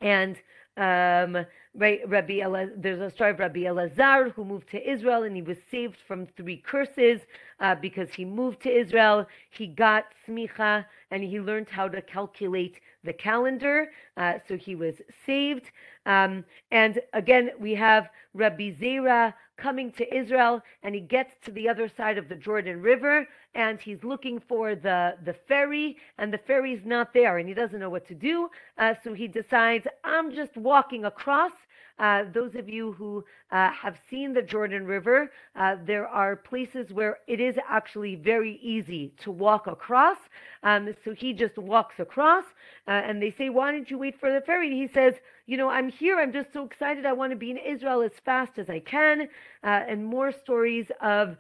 [0.01, 0.37] and
[0.77, 5.37] um, right, Rabbi Ele- there's a story of Rabbi Elazar who moved to Israel and
[5.37, 7.21] he was saved from three curses
[7.61, 9.27] uh, because he moved to Israel.
[9.51, 14.95] He got smicha and he learned how to calculate the calendar, uh, so he was
[15.27, 15.71] saved.
[16.07, 21.69] Um, and again, we have Rabbi Zera coming to Israel, and he gets to the
[21.69, 26.39] other side of the Jordan River, and he's looking for the the ferry, and the
[26.39, 28.51] ferry's not there, and he doesn't know what to do.
[28.79, 31.53] Uh, so he decides, I'm just walking across.
[31.99, 36.93] Uh, those of you who uh, have seen the Jordan River, uh, there are places
[36.93, 40.19] where it is actually very easy to walk across.
[40.65, 42.45] Um, so he just walks across,
[42.89, 44.67] uh, and they say, Why didn't you wait for the ferry?
[44.67, 45.15] And he says,
[45.47, 46.19] You know, I'm here.
[46.19, 47.07] I'm just so excited.
[47.07, 49.29] I want to be in Israel as fast as I can.
[49.63, 51.37] Uh, and more stories of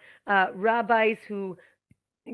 [0.54, 1.58] rabbis who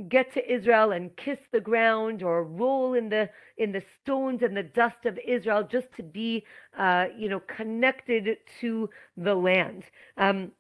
[0.08, 4.56] get to Israel and kiss the ground or roll in the in the stones and
[4.56, 6.44] the dust of Israel just to be
[6.78, 9.84] uh, you know connected to the land.
[10.16, 10.52] Um,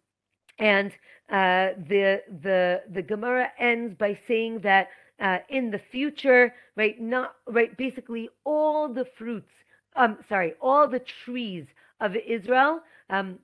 [0.58, 0.92] and
[1.30, 4.88] uh, the the the Gemara ends by saying that
[5.20, 9.52] uh, in the future, right, not right, basically all the fruits,
[9.96, 11.66] um, sorry, all the trees
[12.00, 13.38] of Israel um,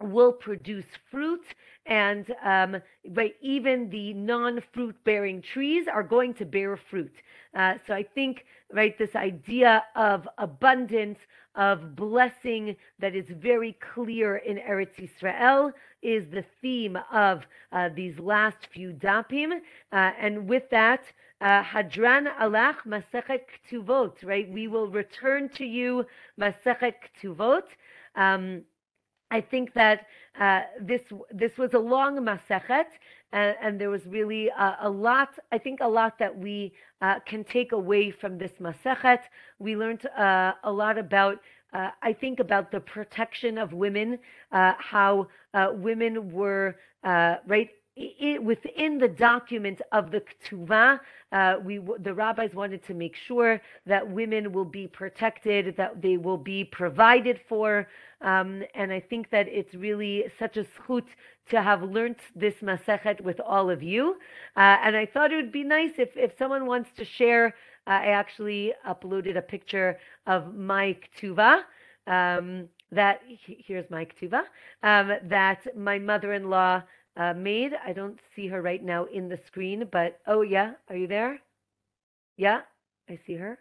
[0.00, 1.44] will produce fruit
[1.86, 2.76] and um,
[3.40, 7.14] even the non-fruit bearing trees are going to bear fruit
[7.54, 11.18] uh, so i think right this idea of abundance
[11.54, 15.72] of blessing that is very clear in eretz israel
[16.02, 19.52] is the theme of uh, these last few dapim
[19.92, 21.02] uh, and with that
[21.42, 24.48] uh, Hadran alach Masechet Ktuvot, right?
[24.48, 26.06] We will return to you
[26.40, 27.64] Masechet Ktuvot.
[28.14, 28.62] Um,
[29.32, 29.98] I think that
[30.38, 31.02] uh, this
[31.42, 32.90] this was a long masechet,
[33.32, 35.30] and, and there was really a, a, lot.
[35.50, 39.22] I think a lot that we uh, can take away from this masechet.
[39.58, 41.38] We learned uh, a lot about.
[41.72, 44.18] Uh, I think about the protection of women,
[44.52, 51.00] uh, how uh, women were right it, within the document of the ketuvah,
[51.32, 56.16] uh, we the rabbis wanted to make sure that women will be protected, that they
[56.16, 57.88] will be provided for,
[58.22, 61.04] um, and I think that it's really such a zchut
[61.50, 64.16] to have learned this masechet with all of you.
[64.56, 67.54] Uh, and I thought it would be nice if if someone wants to share.
[67.86, 71.62] Uh, I actually uploaded a picture of my ketuvah.
[72.06, 74.44] Um, that here's my ketuvah.
[74.82, 76.82] Um, that my mother-in-law
[77.16, 77.72] uh, made.
[77.84, 81.40] I don't see her right now in the screen, but oh yeah, are you there?
[82.36, 82.60] Yeah,
[83.08, 83.58] I see her.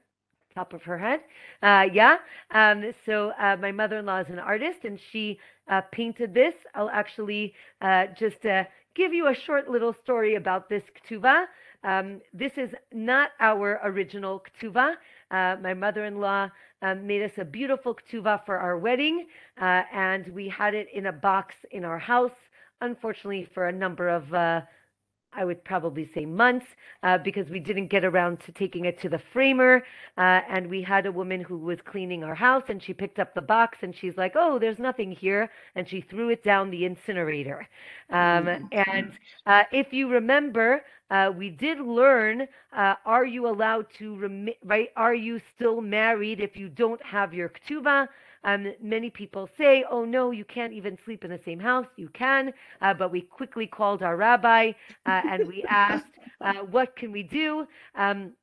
[0.53, 1.21] Top of her head.
[1.63, 2.17] Uh, yeah.
[2.51, 5.39] Um, so uh, my mother-in-law is an artist, and she
[5.69, 6.53] uh, painted this.
[6.75, 11.45] I'll actually uh, just uh, give you a short little story about this ketuvah.
[11.83, 14.95] Um, this is not our original ketuvah.
[15.31, 16.49] my mother-in-law
[16.81, 19.27] um, made us a beautiful ketuvah for our wedding,
[19.57, 22.49] and we had it in a box in our house
[22.81, 24.61] unfortunately, for a number of, uh,
[25.33, 26.65] I would probably say months,
[27.03, 29.83] uh, because we didn't get around to taking it to the framer.
[30.17, 33.33] Uh, and we had a woman who was cleaning our house and she picked up
[33.33, 35.49] the box and she's like, oh, there's nothing here.
[35.75, 37.67] And she threw it down the incinerator.
[38.09, 38.65] Um, mm-hmm.
[38.89, 39.11] and
[39.45, 44.89] uh, if you remember, uh, we did learn uh, are you allowed to, rem- right?
[44.95, 48.07] Are you still married if you don't have your ketubah?
[48.43, 51.87] Um, many people say, oh no, you can't even sleep in the same house.
[51.95, 54.71] You can, uh, but we quickly called our rabbi
[55.05, 57.67] uh, and we asked, uh, what can we do?
[57.95, 58.33] Um,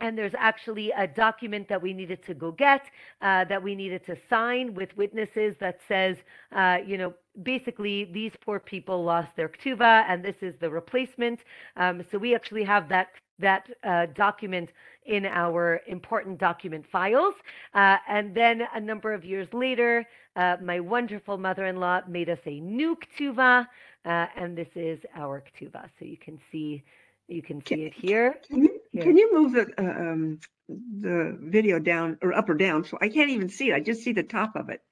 [0.00, 2.86] and there's actually a document that we needed to go get
[3.20, 6.16] uh, that we needed to sign with witnesses that says
[6.52, 11.40] uh, you know basically these poor people lost their ktuva and this is the replacement
[11.76, 14.70] um, so we actually have that that uh, document
[15.06, 17.34] in our important document files.
[17.74, 22.60] Uh, and then a number of years later, uh, my wonderful mother-in-law made us a
[22.60, 23.66] new ktuva,
[24.04, 25.88] uh, and this is our ktuva.
[25.98, 26.82] So you can see,
[27.28, 28.38] you can see can, it here.
[28.48, 29.02] Can you, here.
[29.02, 30.38] Can you move the uh, um,
[30.68, 32.84] the video down or up or down?
[32.84, 33.74] So I can't even see it.
[33.74, 34.82] I just see the top of it.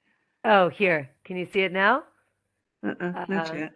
[0.45, 1.11] Oh, here.
[1.25, 2.05] Can you see it now?
[2.85, 3.73] Uh-uh, not uh, yet.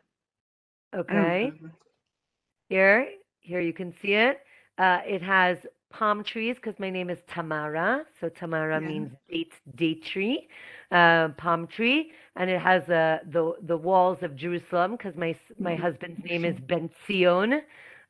[0.94, 1.52] Okay.
[2.68, 3.08] Here,
[3.40, 4.40] here you can see it.
[4.78, 5.58] Uh, it has
[5.92, 8.04] palm trees because my name is Tamara.
[8.20, 8.88] So Tamara yeah.
[8.88, 10.48] means date date tree,
[10.90, 15.72] uh, palm tree, and it has uh, the the walls of Jerusalem because my my
[15.72, 15.82] mm-hmm.
[15.82, 17.62] husband's name is Ben Zion.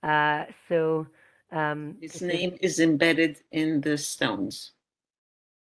[0.02, 1.06] Uh, so
[1.50, 4.72] um, his name is embedded in the stones.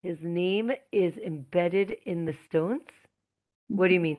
[0.03, 2.83] His name is embedded in the stones.
[3.67, 4.17] What do you mean?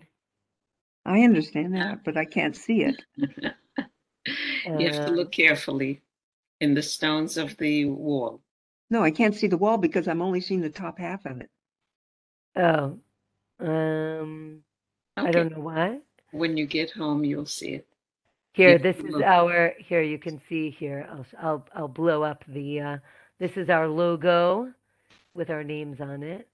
[1.05, 3.03] I understand that, but I can't see it.
[3.17, 6.03] you have to look carefully
[6.61, 8.41] in the stones of the wall.
[8.91, 11.51] No, I can't see the wall because I'm only seeing the top half of it.
[12.57, 12.99] Oh,
[13.61, 14.61] um,
[15.17, 15.99] I don't know why.
[16.33, 17.87] When you get home, you'll see it.
[18.55, 19.75] Here, this is our.
[19.79, 21.07] Here, you can see here.
[21.11, 22.81] I'll I'll I'll blow up the.
[22.81, 22.97] Uh,
[23.39, 24.73] this is our logo,
[25.35, 26.49] with our names on it.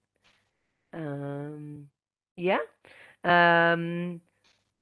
[0.92, 1.88] Um,
[2.36, 2.58] yeah.
[3.24, 4.20] Um.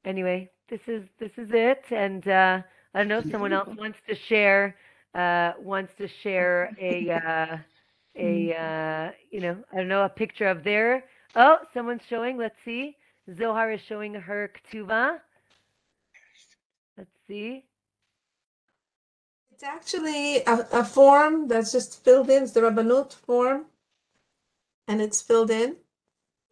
[0.04, 2.60] Anyway, this is this is it, and uh,
[2.94, 4.74] I don't know if someone else wants to share
[5.14, 7.56] uh, wants to share a uh,
[8.16, 11.04] a uh, you know I don't know a picture of their
[11.36, 12.96] oh someone's showing let's see.
[13.36, 15.18] Zohar is showing her ktuva
[16.98, 17.64] let's see.
[19.52, 22.42] It's actually a, a form that's just filled in.
[22.42, 23.66] It's the Rabbanut form
[24.88, 25.76] and it's filled in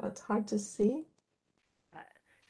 [0.07, 1.05] it's hard to see.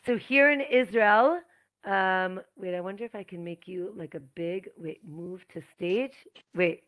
[0.07, 1.41] So here in Israel
[1.85, 5.63] um, wait, I wonder if I can make you like a big, wait, move to
[5.77, 6.15] stage.
[6.55, 6.83] Wait,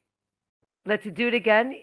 [0.86, 1.74] let's do it again.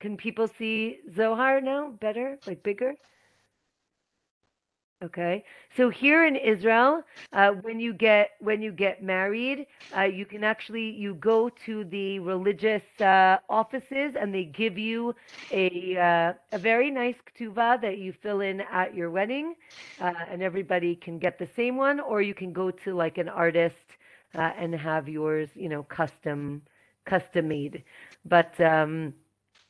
[0.00, 2.94] Can people see Zohar now better, like bigger?
[5.04, 5.44] Okay,
[5.76, 7.02] so here in Israel,
[7.34, 11.84] uh, when you get when you get married, uh, you can actually you go to
[11.84, 15.14] the religious uh, offices and they give you
[15.52, 19.54] a uh, a very nice ketubah that you fill in at your wedding,
[20.00, 23.28] uh, and everybody can get the same one, or you can go to like an
[23.28, 23.76] artist
[24.34, 26.62] uh, and have yours, you know, custom
[27.04, 27.84] custom made.
[28.24, 29.12] But um,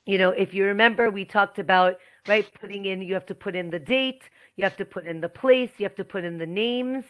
[0.06, 1.98] you know, if you remember, we talked about
[2.28, 4.22] right putting in you have to put in the date
[4.56, 7.04] you have to put in the place you have to put in the names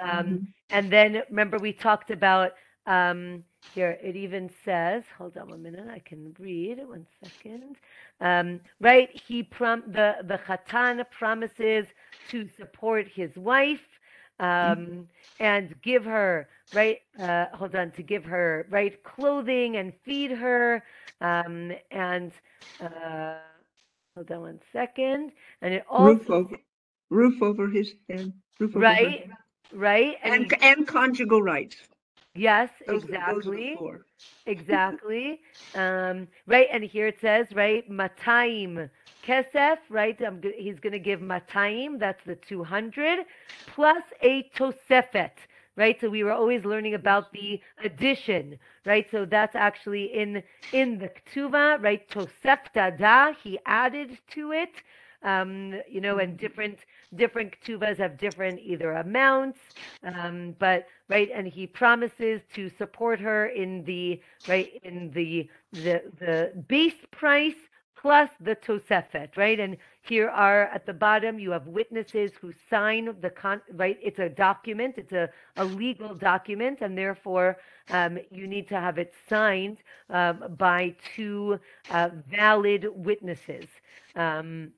[0.00, 0.54] um, Mhm.
[0.70, 2.52] and then remember we talked about
[2.86, 7.76] um, here it even says hold on one minute i can read one second.
[8.20, 11.86] Um, right he prom the the khatan promises
[12.28, 14.00] to support his wife
[14.40, 15.06] um,
[15.38, 20.82] and give her right uh, hold on to give her right clothing and feed her
[21.20, 22.32] um, and
[22.80, 23.36] uh,
[24.14, 25.32] hold on one second
[25.62, 26.58] and it also Roof over,
[27.10, 29.30] roof over his head, roof over right head.
[29.72, 31.76] right and, And, and conjugal rights.
[32.34, 33.76] yes Those are- those exactly
[34.46, 35.40] exactly
[35.74, 38.88] um, right and here it says right mataim
[39.26, 43.20] kesef right I'm, he's going to give mataim that's the 200
[43.66, 45.32] plus a tosefet
[45.76, 50.42] right so we were always learning about the addition right so that's actually in
[50.72, 54.74] in the ktuva right tosefta da he added to it
[55.22, 56.78] um, you know and different
[57.14, 59.58] different ktuvas have different either amounts
[60.04, 66.02] um, but right and he promises to support her in the right in the the
[66.18, 67.54] the base price
[67.96, 69.60] plus the tosefet right?
[69.60, 74.18] And here are at the bottom you have witnesses who sign the con right it's
[74.18, 77.58] a document it's a, a legal document and therefore
[77.90, 81.58] um, you need to have it signed um, by two
[81.90, 83.66] uh, valid witnesses.
[84.16, 84.72] Um,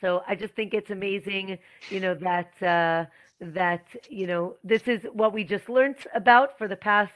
[0.00, 1.58] so I just think it's amazing,
[1.90, 3.06] you know, that uh,
[3.40, 7.12] that you know this is what we just learned about for the past.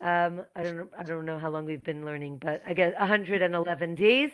[0.00, 0.88] Um, I don't know.
[0.98, 4.30] I don't know how long we've been learning, but I guess 111 days.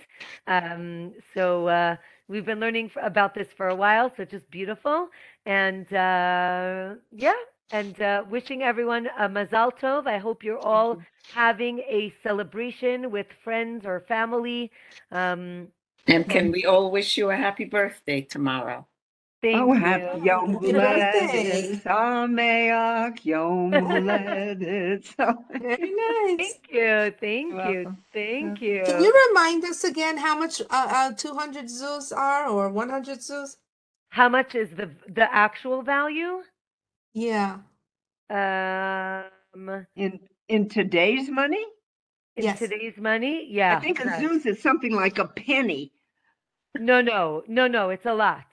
[0.46, 1.96] Um, so uh,
[2.28, 4.10] we've been learning about this for a while.
[4.16, 5.08] So just beautiful,
[5.46, 7.34] and uh, yeah,
[7.70, 10.06] and uh, wishing everyone a mazal tov.
[10.06, 10.98] I hope you're all
[11.32, 14.70] having a celebration with friends or family.
[15.10, 15.68] Um,
[16.06, 18.86] And can we all wish you a happy birthday tomorrow?
[19.42, 19.80] thank Oh, you.
[19.80, 21.68] happy Yom Happy birthday.
[21.70, 25.04] Haledet, Sameach, Yom Haledet.
[25.16, 26.38] So- Very nice.
[26.38, 27.98] Thank you, thank You're you, welcome.
[28.12, 28.84] thank you.
[28.84, 33.56] Can you remind us again how much uh, uh, 200 zuz are or 100 zuz?
[34.10, 36.42] How much is the the actual value?
[37.14, 37.58] Yeah.
[38.30, 41.64] Um, In, in today's money,
[42.36, 42.58] in Yes.
[42.58, 43.76] today's money, yeah.
[43.76, 44.22] I think a correct.
[44.22, 45.92] zuz is something like a penny.
[46.78, 47.90] No, no, no, no.
[47.90, 48.44] It's a lot.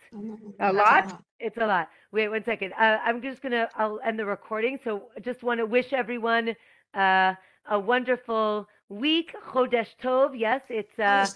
[0.60, 1.22] A lot?
[1.40, 1.90] It's a lot.
[2.12, 2.74] Wait one second.
[2.74, 3.70] Uh, I'm just gonna.
[3.76, 4.80] I'll end the recording.
[4.84, 6.56] So I just want to wish everyone
[6.94, 7.34] uh,
[7.70, 9.36] a wonderful week.
[9.52, 10.38] Chodesh Tov.
[10.38, 11.28] Yes, it's uh,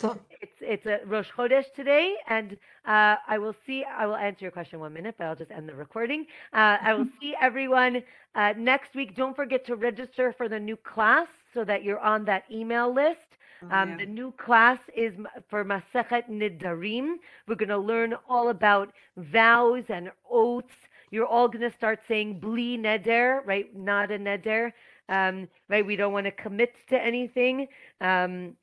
[0.42, 2.54] it's it's a Rosh Chodesh today, and
[2.86, 3.84] uh, I will see.
[3.84, 6.26] I will answer your question in one minute, but I'll just end the recording.
[6.54, 8.02] Uh, I will see everyone
[8.36, 9.16] uh, next week.
[9.16, 13.38] Don't forget to register for the new class so that you're on that email list.
[13.62, 13.98] Oh, Um, yeah.
[13.98, 15.14] The new class is
[15.50, 17.16] for Masechet Nedarim.
[17.48, 20.76] We're going to learn all about vows and oaths.
[21.12, 23.74] You're all going to start saying bli neder, right?
[23.76, 24.72] Not a neder,
[25.10, 25.86] um, right?
[25.86, 27.68] We don't want to commit to anything.
[28.02, 28.56] Um,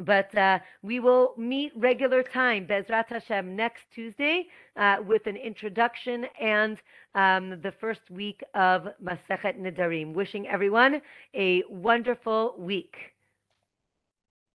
[0.00, 4.46] but uh, we will meet regular time, Bezrat Hashem, next Tuesday
[4.76, 6.80] uh, with an introduction and
[7.14, 10.14] um, the first week of Masechet Nedarim.
[10.14, 11.02] Wishing everyone
[11.34, 12.96] a wonderful week.